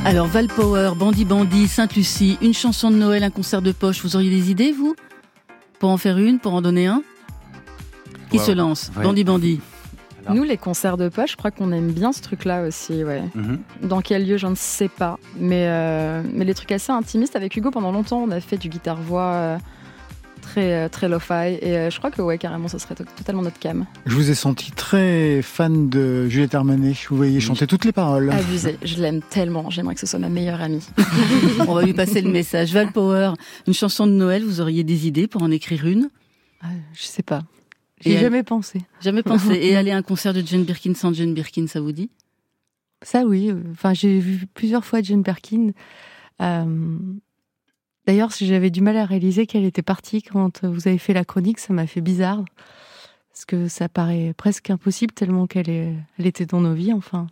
[0.04, 4.30] Alors Valpower, Bandit Bandit, Sainte-Lucie, une chanson de Noël, un concert de poche, vous auriez
[4.30, 4.94] des idées vous?
[5.78, 7.02] Pour en faire une, pour en donner un?
[8.30, 8.44] Qui Wow.
[8.44, 8.90] se lance?
[8.96, 9.02] Ouais.
[9.02, 9.60] Bandit Bandit.
[10.28, 13.22] Nous, les concerts de poche, je crois qu'on aime bien ce truc-là aussi, ouais.
[13.34, 13.58] Mhm.
[13.82, 15.18] Dans quel lieu, je ne sais pas.
[15.38, 18.68] Mais, euh, mais les trucs assez intimistes, avec Hugo, pendant longtemps, on a fait du
[18.68, 19.58] guitare-voix euh,
[20.50, 21.58] très, euh, très lo-fi.
[21.62, 23.86] Et euh, je crois que, ouais, carrément, ce serait to- totalement notre cam.
[24.06, 26.94] Je vous ai senti très fan de Juliette Armanet.
[27.08, 28.30] Vous voyez chanter toutes les paroles.
[28.30, 28.76] Abusé.
[28.82, 29.70] Je l'aime tellement.
[29.70, 30.86] J'aimerais que ce soit ma meilleure amie.
[31.68, 32.72] On va lui passer le message.
[32.72, 33.32] Valpower,
[33.66, 36.10] une chanson de Noël, vous auriez des idées pour en écrire une?
[36.94, 37.42] Je sais pas.
[38.00, 38.80] J'y ai Et jamais pensé.
[39.00, 39.52] Jamais pensé.
[39.62, 42.10] Et aller à un concert de Jane Birkin sans Jane Birkin, ça vous dit?
[43.02, 43.52] Ça, oui.
[43.72, 45.70] Enfin, j'ai vu plusieurs fois Jane Birkin.
[46.42, 46.64] Euh,
[48.06, 51.24] D'ailleurs, si j'avais du mal à réaliser qu'elle était partie quand vous avez fait la
[51.24, 52.44] chronique, ça m'a fait bizarre.
[53.32, 55.94] Parce que ça paraît presque impossible tellement qu'elle est...
[56.18, 57.26] elle était dans nos vies, enfin.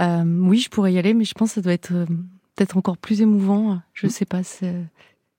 [0.00, 2.04] Euh, oui, je pourrais y aller, mais je pense que ça doit être euh,
[2.54, 3.80] peut-être encore plus émouvant.
[3.94, 4.66] Je sais pas si,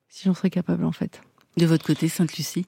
[0.08, 1.20] si j'en serais capable, en fait.
[1.56, 2.66] De votre côté, Sainte-Lucie?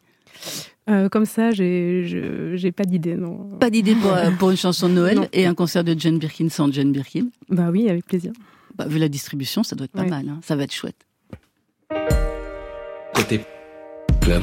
[0.88, 3.56] Euh, comme ça, j'ai pas d'idée, non.
[3.58, 5.28] Pas d'idée pour, pour une chanson de Noël Non.
[5.32, 7.28] et un concert de Jane Birkin sans Jane Birkin?
[7.48, 8.32] Bah oui, avec plaisir.
[8.76, 10.10] Bah, Vu la distribution, ça doit être pas Ouais.
[10.10, 10.28] mal.
[10.28, 10.40] hein.
[10.44, 10.96] Ça va être chouette.
[13.14, 13.44] Côté
[14.20, 14.42] club.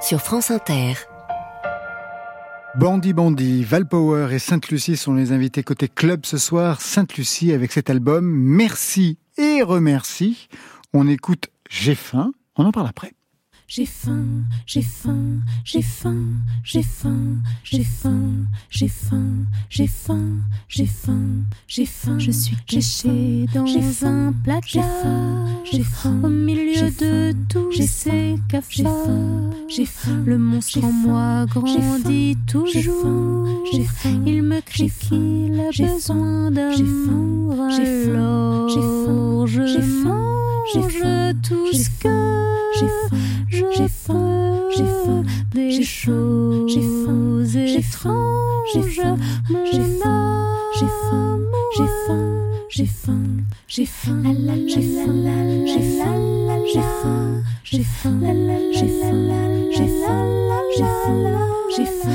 [0.00, 0.94] Sur France Inter.
[2.76, 6.80] Bandit Bandit, Valpower et Sainte-Lucie sont les invités côté club ce soir.
[6.80, 10.48] Sainte-Lucie avec cet album Merci et remercie.
[10.92, 12.32] On écoute J'ai faim.
[12.56, 13.12] On en parle après.
[13.70, 14.24] J'ai faim,
[14.64, 16.24] j'ai faim, j'ai faim,
[16.64, 20.38] j'ai faim, j'ai faim, j'ai faim, j'ai faim,
[20.70, 22.18] j'ai faim, j'ai faim.
[22.18, 23.66] Je suis cachée dans
[24.06, 25.46] un placard.
[25.70, 29.52] J'ai faim au milieu de tous ces cafards.
[29.68, 33.46] J'ai faim, le monstre en moi grandit toujours.
[33.70, 37.52] J'ai faim, il me crie qu'il a besoin d'amour.
[37.52, 42.08] Alors je mange tout ce que
[42.74, 43.16] j'ai faim.
[43.50, 46.70] J'ai faim, j'ai faim, des choses.
[46.70, 48.36] J'ai faim, j'ai faim,
[48.72, 49.16] j'ai faim,
[49.64, 51.38] j'ai faim, j'ai faim,
[51.68, 56.52] j'ai faim, j'ai faim, j'ai faim, j'ai faim, j'ai faim,
[57.64, 58.26] j'ai faim, j'ai faim, j'ai faim,
[58.94, 59.32] j'ai faim,
[61.10, 62.14] j'ai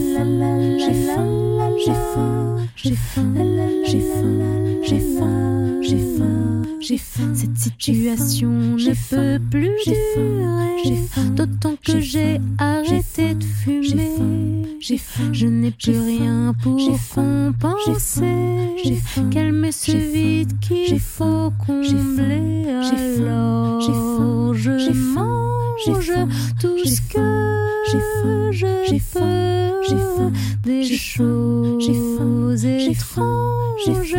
[0.00, 0.36] faim,
[0.78, 1.38] j'ai faim,
[1.78, 4.36] j'ai faim, j'ai faim, la la j'ai faim,
[4.82, 6.49] j'ai faim, j'ai faim,
[6.80, 7.34] j'ai faim.
[7.34, 10.98] Cette situation ne peut plus durer.
[11.34, 14.70] D'autant que j'ai arrêté de fumer.
[15.32, 16.78] Je n'ai plus rien pour
[17.14, 18.24] compenser.
[19.30, 22.68] Calmer ce vide qu'il faut combler.
[22.68, 23.80] Alors
[24.54, 28.66] je mange tout ce que je
[29.12, 30.30] peux.
[30.64, 34.16] Des choses étranges.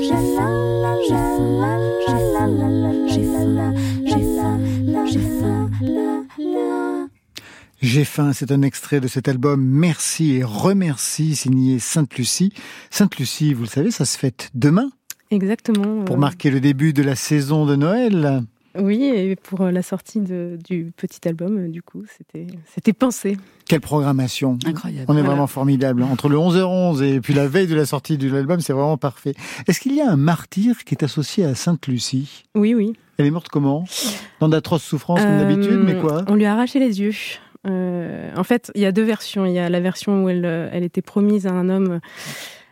[7.94, 12.52] J'ai faim, c'est un extrait de cet album Merci et remercie signé Sainte-Lucie.
[12.90, 14.90] Sainte-Lucie, vous le savez, ça se fête demain
[15.30, 16.04] Exactement.
[16.04, 18.42] pour euh, marquer le début de la saison de Noël.
[18.80, 22.94] Oui, et pour euh, la sortie de- du petit album, euh, du coup, c'était c'était
[22.94, 23.38] pensé.
[23.70, 25.06] Quelle programmation Incroyable.
[25.08, 25.28] On est Voilà.
[25.30, 26.02] vraiment formidable.
[26.02, 29.36] Entre le 11h11 et puis la veille de la sortie de l'album, c'est vraiment parfait.
[29.68, 32.46] Est-ce qu'il y a un martyr qui est associé à Sainte-Lucie?
[32.56, 32.94] Oui, oui.
[33.20, 33.86] Elle est morte comment?
[34.40, 36.26] Dans d'atroces souffrances comme d'habitude, mais quoi?
[36.28, 37.14] On lui a arraché les yeux.
[37.68, 39.46] Euh, en fait, il y a deux versions.
[39.46, 42.00] Il y a la version où elle, euh, elle était promise à un homme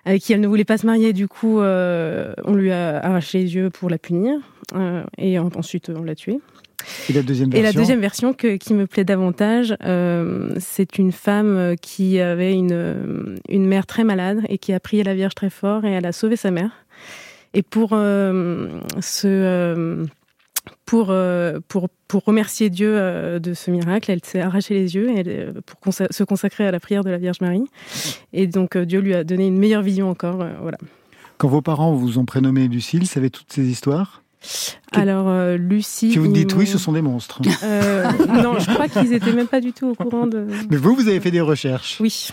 [0.06, 1.14] avec qui elle ne voulait pas se marier.
[1.14, 4.38] Du coup, euh, on lui a arraché les yeux pour la punir.
[4.76, 6.40] Euh, et en- ensuite, on l'a tuée.
[7.10, 10.98] Et la deuxième Et version la deuxième version que- qui me plaît davantage, euh, c'est
[10.98, 15.36] une femme qui avait une, une mère très malade et qui a prié la Vierge
[15.36, 16.72] très fort et elle a sauvé sa mère.
[17.54, 20.06] Et pour ce, euh,
[20.86, 25.10] pour, euh, pour, pour remercier Dieu euh, de ce miracle, elle s'est arraché les yeux
[25.10, 27.64] et elle, euh, pour consa- se consacrer à la prière de la Vierge Marie.
[28.34, 30.46] Et donc Dieu lui a donné une meilleure vision encore.
[30.62, 30.78] voilà.
[31.38, 34.22] Quand vos parents vous ont prénommé Lucille, savez toutes ces histoires?
[34.92, 36.12] Alors euh, Lucie.
[36.12, 37.42] Si vous me dites oui, ce sont des monstres.
[37.64, 40.48] Euh, non, je crois qu'ils étaient même pas du tout au courant de.
[40.70, 41.98] Mais vous, vous avez fait des recherches.
[42.00, 42.30] Oui.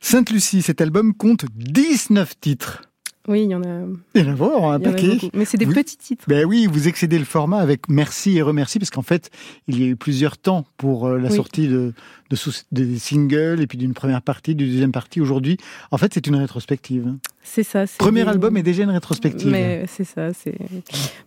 [0.00, 2.82] Sainte-Lucie, cet album compte 19 titres.
[3.28, 3.84] Oui, il y en a.
[4.16, 5.16] Il y en a vraiment un paquet.
[5.32, 6.24] Mais c'est des Vous- petits titres.
[6.26, 9.30] Ben oui, vous excédez le format avec merci et remercie, parce qu'en fait,
[9.68, 11.36] il y a eu plusieurs temps pour euh, la Oui.
[11.36, 11.92] sortie de,
[12.30, 15.20] de sous- des singles et puis d'une première partie, d'une deuxième partie.
[15.20, 15.56] Aujourd'hui,
[15.92, 17.14] en fait, c'est une rétrospective.
[17.44, 17.84] C'est ça.
[17.98, 19.50] Premier des- album est déjà une rétrospective.
[19.50, 20.56] Mais c'est ça, c'est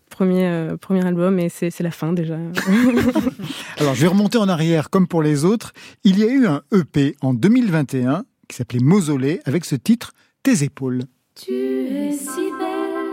[0.09, 2.37] premier euh, premier album et c'est c'est la fin déjà.
[3.77, 5.73] Alors, je vais remonter en arrière, comme pour les autres.
[6.03, 10.63] Il y a eu un EP en 2021 qui s'appelait Mausolée, avec ce titre Tes
[10.63, 11.01] épaules.
[11.38, 13.11] Tu es si belle,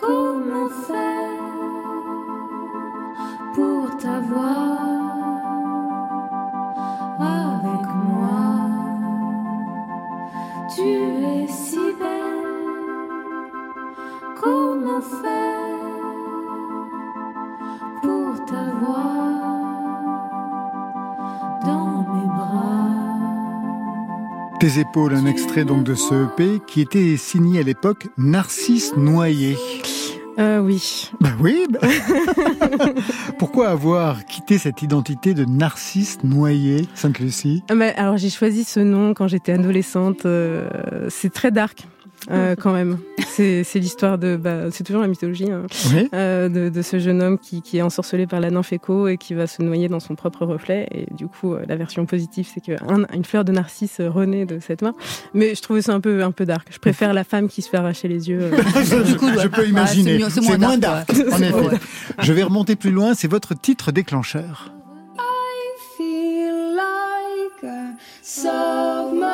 [0.00, 1.38] comment faire
[3.54, 4.80] pour t'avoir
[7.20, 8.58] avec moi?
[10.74, 13.52] Tu es si belle,
[14.34, 15.78] comment faire
[18.02, 19.14] pour t'avoir
[21.64, 23.01] dans mes bras?
[24.62, 29.56] Tes épaules, un extrait donc de ce EP qui était signé à l'époque Narcisse Noyer.
[30.38, 31.10] Euh, oui.
[31.20, 31.66] Bah oui.
[31.68, 31.80] bah-
[33.40, 37.64] Pourquoi avoir quitté cette identité de Narcisse Noyer, Sainte-Lucie?
[37.70, 40.26] Ah, mais alors j'ai choisi ce nom quand j'étais adolescente.
[40.26, 40.68] euh,
[41.08, 41.82] c'est très dark.
[42.30, 45.62] Euh, quand même, c'est l'histoire de, bah, c'est toujours la mythologie hein,
[45.92, 46.08] Oui.
[46.14, 49.16] euh, de, de ce jeune homme qui, qui est ensorcelé par la nymphe Écho et
[49.16, 50.86] qui va se noyer dans son propre reflet.
[50.92, 54.82] Et du coup, euh, la version positive, c'est qu'une fleur de narcisse renaît de cette
[54.82, 54.92] main.
[55.34, 56.68] Mais je trouvais ça un peu, un peu dark.
[56.70, 58.40] Je préfère la femme qui se fait arracher les yeux.
[58.42, 58.56] euh.
[58.84, 60.20] je, je peux imaginer.
[60.30, 61.78] c'est moins moins dark, en effet.
[62.20, 63.14] Je vais remonter plus loin.
[63.14, 64.72] C'est votre titre déclencheur.
[65.96, 69.31] feel like a.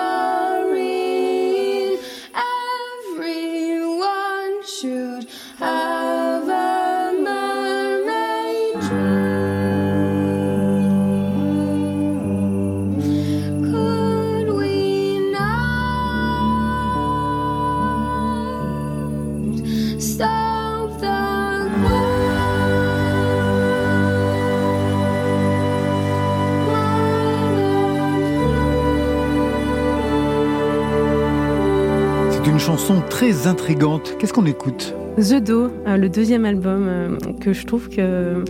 [33.19, 34.17] très intrigante.
[34.19, 34.95] Qu'est-ce qu'on écoute?
[35.19, 38.45] The Do, euh, le deuxième album, euh, que je trouve que euh,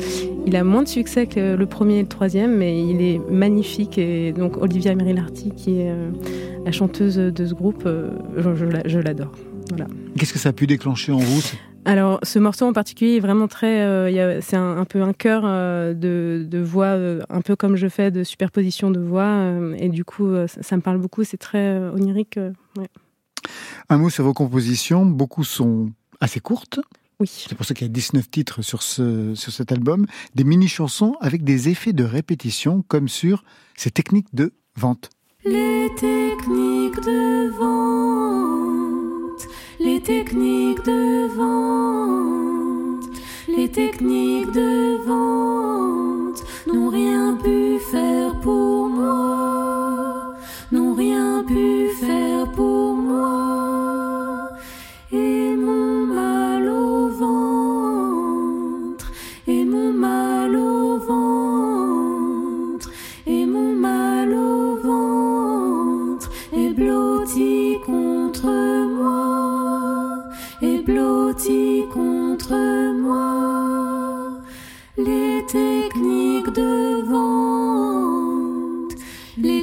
[0.46, 3.96] il a moins de succès que le premier et le troisième, mais il est magnifique.
[3.96, 6.10] Et donc Olivia Merilarty, qui est euh,
[6.66, 7.88] la chanteuse de ce groupe,
[8.36, 9.32] je, je la- je l'adore.
[9.70, 9.86] Voilà.
[10.18, 11.40] Qu'est-ce que ça a pu déclencher en vous
[11.86, 13.80] Alors, ce morceau en particulier est vraiment très.
[13.80, 17.76] euh, c'est un, un peu un chœur euh, de, de voix, euh, un peu comme
[17.76, 19.42] je fais de superposition de voix.
[19.78, 21.24] et du coup, ça, ça me parle beaucoup.
[21.24, 22.38] C'est très onirique.
[22.78, 22.88] ouais.
[23.88, 25.06] Un mot sur vos compositions.
[25.06, 25.90] Beaucoup sont
[26.20, 26.80] assez courtes.
[27.20, 27.28] Oui.
[27.28, 30.06] C'est pour ça qu'il y a 19 titres sur, ce, sur cet album.
[30.36, 33.42] Des mini-chansons avec des effets de répétition, comme sur
[33.76, 35.10] ces techniques de vente.
[35.44, 39.48] Les techniques de vente,
[39.80, 43.04] les techniques de vente,
[43.48, 50.36] les techniques de vente n'ont rien pu faire pour moi,
[50.70, 52.97] n'ont rien pu faire pour moi.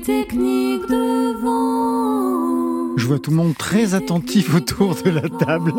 [0.06, 2.98] Vente, les techniques de vente.
[2.98, 5.74] Je vois tout le monde très attentif autour de la table,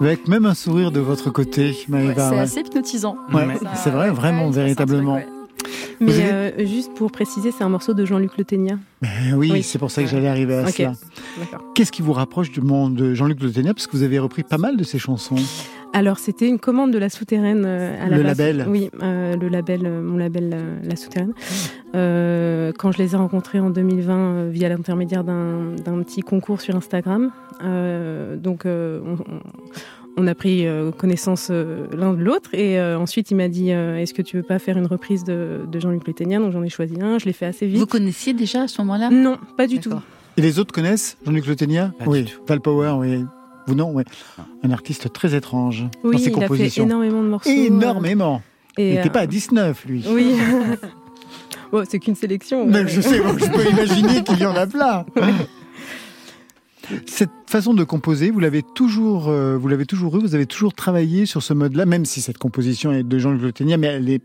[0.00, 2.30] avec même un sourire de votre côté, Maëva.
[2.30, 3.16] c'est assez hypnotisant.
[3.32, 3.46] Ouais,
[3.82, 5.20] c'est vrai, vraiment, ouais, véritablement.
[5.98, 6.24] Mais avez-
[6.62, 8.78] euh, juste pour préciser, c'est un morceau de Jean-Luc Le Ténia.
[9.02, 9.62] Eh oui, Oui.
[9.62, 10.72] c'est pour ça que j'allais arriver à Ok.
[10.76, 10.92] cela.
[11.74, 14.42] Qu'est-ce qui vous rapproche du monde de Jean-Luc Le Ténia Parce que vous avez repris
[14.42, 15.36] pas mal de ses chansons.
[15.98, 18.38] Alors, c'était une commande de la souterraine euh, à la Le base.
[18.38, 18.66] label.
[18.68, 21.32] Oui, euh, le label, euh, mon label, la souterraine.
[21.94, 26.60] Euh, quand je les ai rencontrés en 2020 euh, via l'intermédiaire d'un d'un petit concours
[26.60, 27.30] sur Instagram.
[27.64, 29.00] Euh, donc, euh,
[30.18, 33.72] on, a pris euh, connaissance euh, l'un de l'autre et euh, ensuite il m'a dit
[33.72, 36.52] euh, est-ce que tu veux pas faire une reprise de, de Jean-Luc Le Ténia Donc
[36.52, 37.78] j'en ai choisi un, je l'ai fait assez vite.
[37.78, 39.08] Vous connaissiez déjà à ce moment-là?
[39.10, 39.92] Non, pas du tout.
[40.36, 42.26] Et les autres connaissent Jean-Luc Le Ténia Pas Oui.
[42.46, 43.24] Val Power, oui.
[43.66, 44.04] Vous non, oui.
[44.62, 47.50] Un artiste très étrange dans Oui, ses il a fait énormément de morceaux.
[47.50, 48.42] Énormément.
[48.78, 50.04] Et, il n'était euh, pas à 19, lui.
[50.08, 50.34] Oui.
[51.72, 52.66] Bon, c'est qu'une sélection.
[52.66, 52.88] Mais ouais.
[52.88, 55.04] je sais, je peux imaginer qu'il y en a plein.
[57.06, 60.72] Cette façon de composer, vous l'avez toujours, euh, vous l'avez toujours eu, vous avez toujours
[60.72, 64.08] travaillé sur ce mode-là, même si cette composition est de Jean-Luc Le Ténia, mais elle
[64.08, 64.22] est,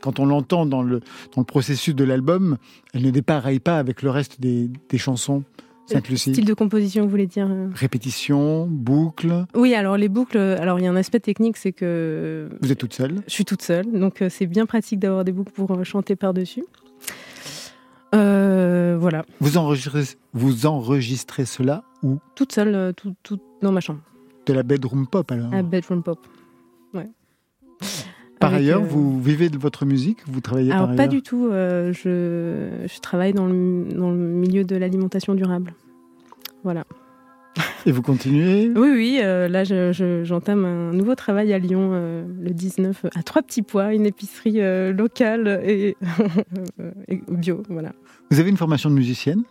[0.00, 2.56] quand on l'entend dans le, dans le processus de l'album,
[2.92, 5.44] elle ne dépareille pas avec le reste des, des chansons.
[5.86, 6.32] Sainte-Lucie.
[6.32, 9.44] Style de composition, vous voulez dire euh Répétition, boucle.
[9.54, 12.78] Oui, alors les boucles, alors il y a un aspect technique, c'est que Vous êtes
[12.78, 13.22] toute seule.
[13.26, 16.16] je suis toute seule, donc euh, c'est bien pratique d'avoir des boucles pour euh, chanter
[16.16, 16.64] par-dessus.
[18.14, 20.02] Euh, voilà, Vous enregistrez,
[20.34, 24.00] vous enregistrez cela ou toute seule, tout, tout dans ma chambre,
[24.46, 26.18] de la bedroom pop alors à bedroom pop.
[26.94, 27.08] Ouais.
[28.42, 31.12] Par Avec, ailleurs, euh, vous vivez de votre musique Vous travaillez Alors par pas ailleurs
[31.14, 35.72] du tout, euh, je, je travaille dans le, dans le milieu de l'alimentation durable.
[36.64, 36.84] Voilà.
[37.86, 38.70] Et vous continuez?
[38.74, 43.04] Oui, oui, euh, là je- je- j'entame un nouveau travail à Lyon euh, le 19
[43.14, 45.96] à Trois Petits Pois, une épicerie euh, locale et,
[47.08, 47.92] et bio, voilà.
[48.30, 49.42] Vous avez une formation de musicienne?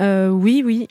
[0.00, 0.88] Oui, oui,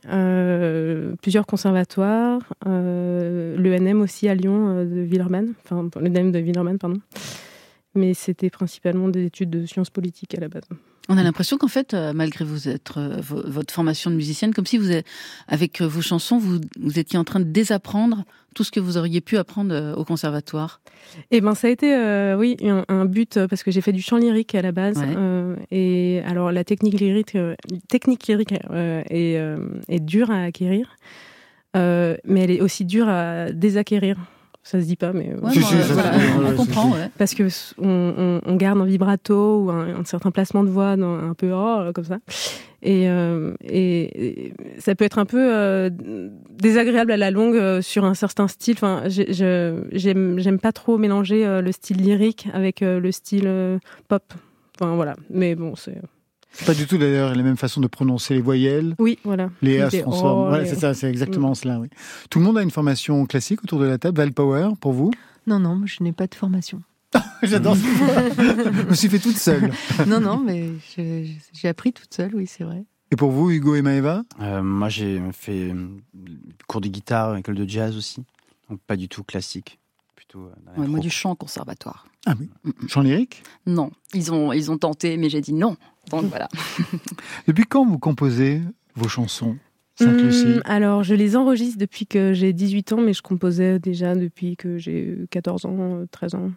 [1.22, 6.99] plusieurs conservatoires, l'ENM aussi à Lyon de Villeurbanne, enfin l'ENM de Villeurbanne, pardon.
[7.96, 10.64] Mais c'était principalement des études de sciences politiques à la base.
[11.10, 14.54] On a l'impression qu'en fait, euh, malgré vous être, euh, vo- votre formation de musicienne,
[14.54, 14.89] comme si vous,
[15.50, 18.24] avec euh, vos chansons, vous, vous étiez en train de désapprendre
[18.56, 20.80] tout ce que vous auriez pu apprendre au conservatoire.
[21.32, 24.02] Eh ben, ça a été, euh, oui, un, un but parce que j'ai fait du
[24.02, 24.98] chant lyrique à la base.
[24.98, 25.14] Ouais.
[25.18, 27.56] euh, et alors, la technique lyrique, euh,
[27.89, 29.39] technique lyrique est,
[29.89, 30.96] est dure à acquérir,
[31.76, 34.16] mais elle est aussi dure à désacquérir.
[34.66, 36.91] Ça se dit pas, mais euh, voilà, ouais, on comprend.
[36.91, 37.09] ouais.
[37.18, 37.43] parce que
[37.80, 41.34] on, on- on garde un vibrato ou un, un certain placement de voix dans, un
[41.34, 42.20] peu oh, comme ça.
[42.82, 45.89] Et, euh, et, et ça peut être un peu euh,
[46.49, 48.76] désagréable à la longue euh, sur un certain style.
[48.78, 53.80] Enfin, j'aime j'aime pas trop mélanger euh, le style lyrique avec euh, le style euh,
[54.07, 54.34] pop.
[54.80, 55.16] Enfin voilà.
[55.30, 55.99] Mais bon, c'est C'est
[56.66, 58.95] pas du tout d'ailleurs la même façon de prononcer les voyelles.
[58.99, 59.49] oui, voilà.
[59.62, 60.43] Les A se transforment.
[60.45, 61.56] oh, Voilà, les- c'est ça, c'est exactement Mm.
[61.56, 61.80] cela.
[61.80, 61.89] Oui.
[62.30, 64.18] Tout le monde a une formation classique autour de la table.
[64.18, 65.12] Val Power, pour vous?
[65.47, 66.82] Non, non, je n'ai pas de formation.
[67.43, 67.76] J'adore.
[67.76, 69.72] Je me suis fait toute seule.
[70.08, 72.84] non, non, mais j'ai appris toute seule, oui, c'est vrai.
[73.12, 74.24] Et pour vous, Hugo et Maëva?
[74.41, 75.88] Euh, moi, j'ai fait euh,
[76.68, 78.24] cours de guitare, école de jazz aussi.
[78.70, 79.78] Donc, pas du tout classique.
[80.28, 80.46] Plutôt.
[80.48, 82.08] euh, dans la Ouais, moi, du chant conservatoire.
[82.26, 82.50] Ah oui.
[82.88, 83.44] Chant lyrique?
[83.66, 85.76] Non, ils ont, ils ont tenté, mais j'ai dit non.
[86.10, 86.48] Donc voilà.
[87.48, 88.62] Depuis quand vous composez
[88.96, 89.58] vos chansons
[89.96, 94.16] Sainte-Lucie Hum, alors, je les enregistre depuis que j'ai 18 ans, mais je composais déjà
[94.16, 96.52] depuis que j'ai 14 ans, euh, 13 ans.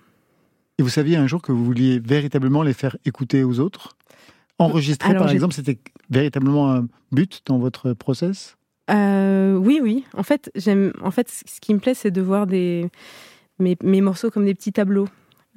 [0.78, 3.96] Et vous saviez un jour que vous vouliez véritablement les faire écouter aux autres?
[4.58, 8.56] Enregistrer, Alors, par exemple, c'était véritablement un but dans votre process?
[8.90, 10.04] Euh, oui, oui.
[10.14, 10.92] En fait, j'aime.
[11.02, 12.88] En fait, ce qui me plaît, c'est de voir des
[13.58, 15.08] mes, mes morceaux comme des petits tableaux.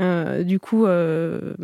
[0.02, 1.56] Euh, du coup, euh,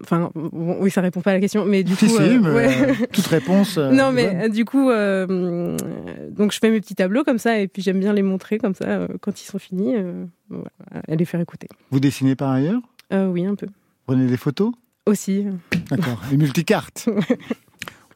[0.00, 2.38] enfin, bon, oui, ça répond pas à la question, mais du Si, coup, si, euh,
[2.40, 3.06] mais, ouais.
[3.12, 3.78] toute réponse.
[3.78, 7.98] non, mais du coup, donc je fais mes petits tableaux comme ça, et puis j'aime
[7.98, 10.70] bien les montrer comme ça euh, quand ils sont finis, euh, voilà,
[11.08, 11.66] à les faire écouter.
[11.90, 12.80] Vous dessinez par ailleurs?
[13.12, 13.66] Oui, un peu.
[14.06, 14.70] Prenez des photos?
[15.06, 15.46] Aussi.
[15.90, 16.22] D'accord.
[16.30, 17.08] Les multicartes?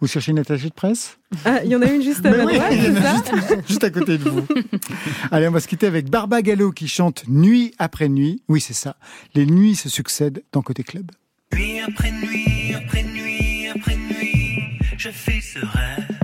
[0.03, 2.45] Vous cherchez une attachée de presse Ah, il y en a une juste à ma
[2.45, 3.31] oui, droite,
[3.69, 4.45] juste à côté de vous.
[5.31, 8.43] Allez, on va se quitter avec Barba Gallo qui chante Nuit après nuit.
[8.49, 8.97] Oui, c'est ça.
[9.37, 11.13] Les nuits se succèdent dans Côté Club.
[11.55, 14.59] Nuit après nuit, après nuit, après nuit,
[14.99, 16.22] je fais ce rêve.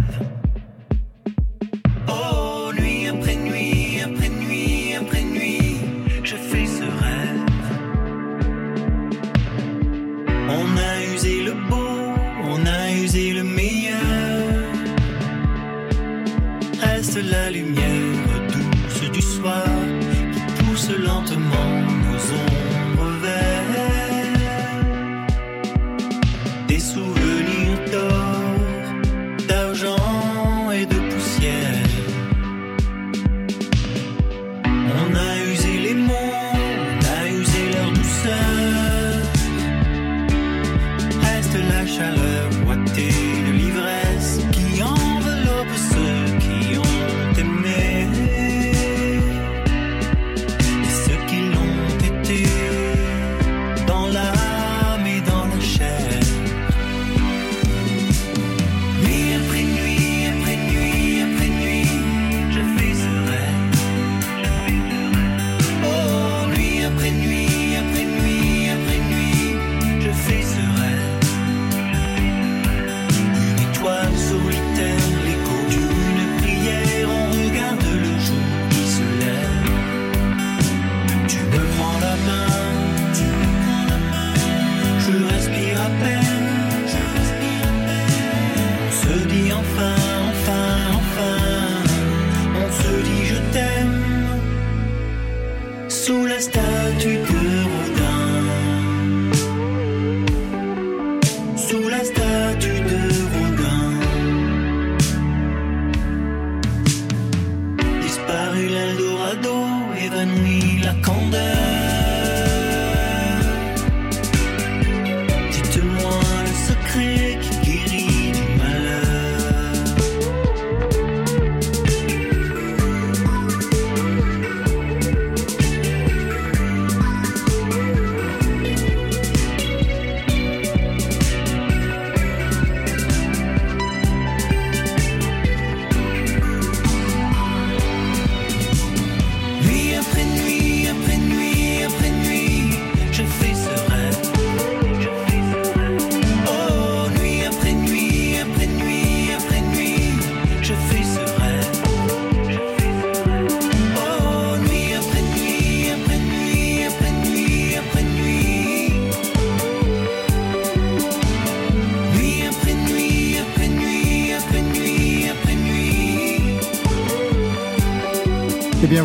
[17.19, 17.48] Reste la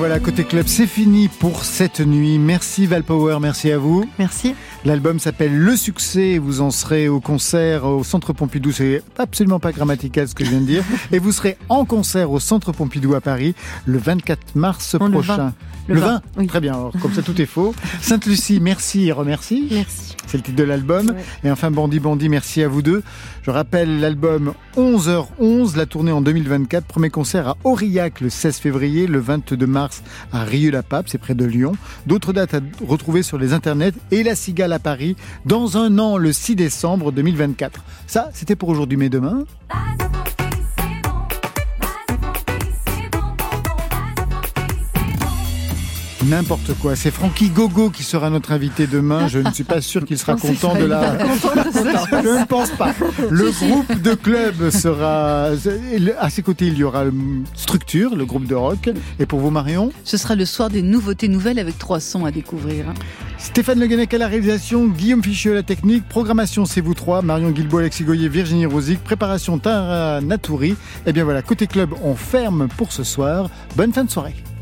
[0.05, 2.37] voilà, côté club, c'est fini pour cette nuit.
[2.37, 4.03] Merci Valpower, merci à vous.
[4.19, 4.53] Merci.
[4.83, 6.39] L'album s'appelle Le Succès.
[6.39, 8.73] Vous en serez au concert au Centre Pompidou.
[8.73, 10.83] C'est absolument pas grammatical ce que je viens de dire.
[11.13, 15.53] Et vous serez en concert au Centre Pompidou à Paris le 24 mars prochain.
[15.87, 15.93] 20.
[15.93, 16.47] Le 20, oui.
[16.47, 16.73] Très bien.
[16.73, 17.73] Alors, comme ça, tout est faux.
[18.01, 19.67] Sainte-Lucie, merci et remercie.
[19.71, 20.15] Merci.
[20.27, 21.13] C'est le titre de l'album.
[21.43, 23.03] Et enfin, Bandit Bandit, merci à vous deux.
[23.43, 26.85] Je rappelle l'album 11h11, la tournée en 2024.
[26.85, 31.45] Premier concert à Aurillac le 16 février, le 22 mars à Rieux-la-Pape, c'est près de
[31.45, 31.73] Lyon.
[32.07, 35.15] D'autres dates à retrouver sur les internets et La Cigale à Paris
[35.45, 37.83] dans un an, le 6 décembre 2024.
[38.07, 39.43] Ça, c'était pour aujourd'hui, mais demain.
[46.25, 46.95] N'importe quoi.
[46.95, 49.27] C'est Francky Gogo qui sera notre invité demain.
[49.27, 51.17] Je ne suis pas sûr qu'il sera content de la.
[51.19, 52.93] Je ne pense pas.
[53.29, 55.49] Le groupe de club sera.
[56.19, 57.03] À ses côtés, il y aura
[57.55, 58.89] Structure, le groupe de rock.
[59.19, 62.31] Et pour vous, Marion Ce sera le soir des nouveautés nouvelles avec trois sons à
[62.31, 62.85] découvrir.
[63.37, 67.21] Stéphane Le Guenec à la réalisation, Guillaume Fichieux à la technique, programmation c'est vous trois,
[67.21, 70.75] Marion Guilbault, Alexis Goyer, Virginie Rosic, préparation Tara Natouri.
[71.05, 73.49] Et bien voilà, côté club, on ferme pour ce soir.
[73.75, 74.35] Bonne fin de soirée.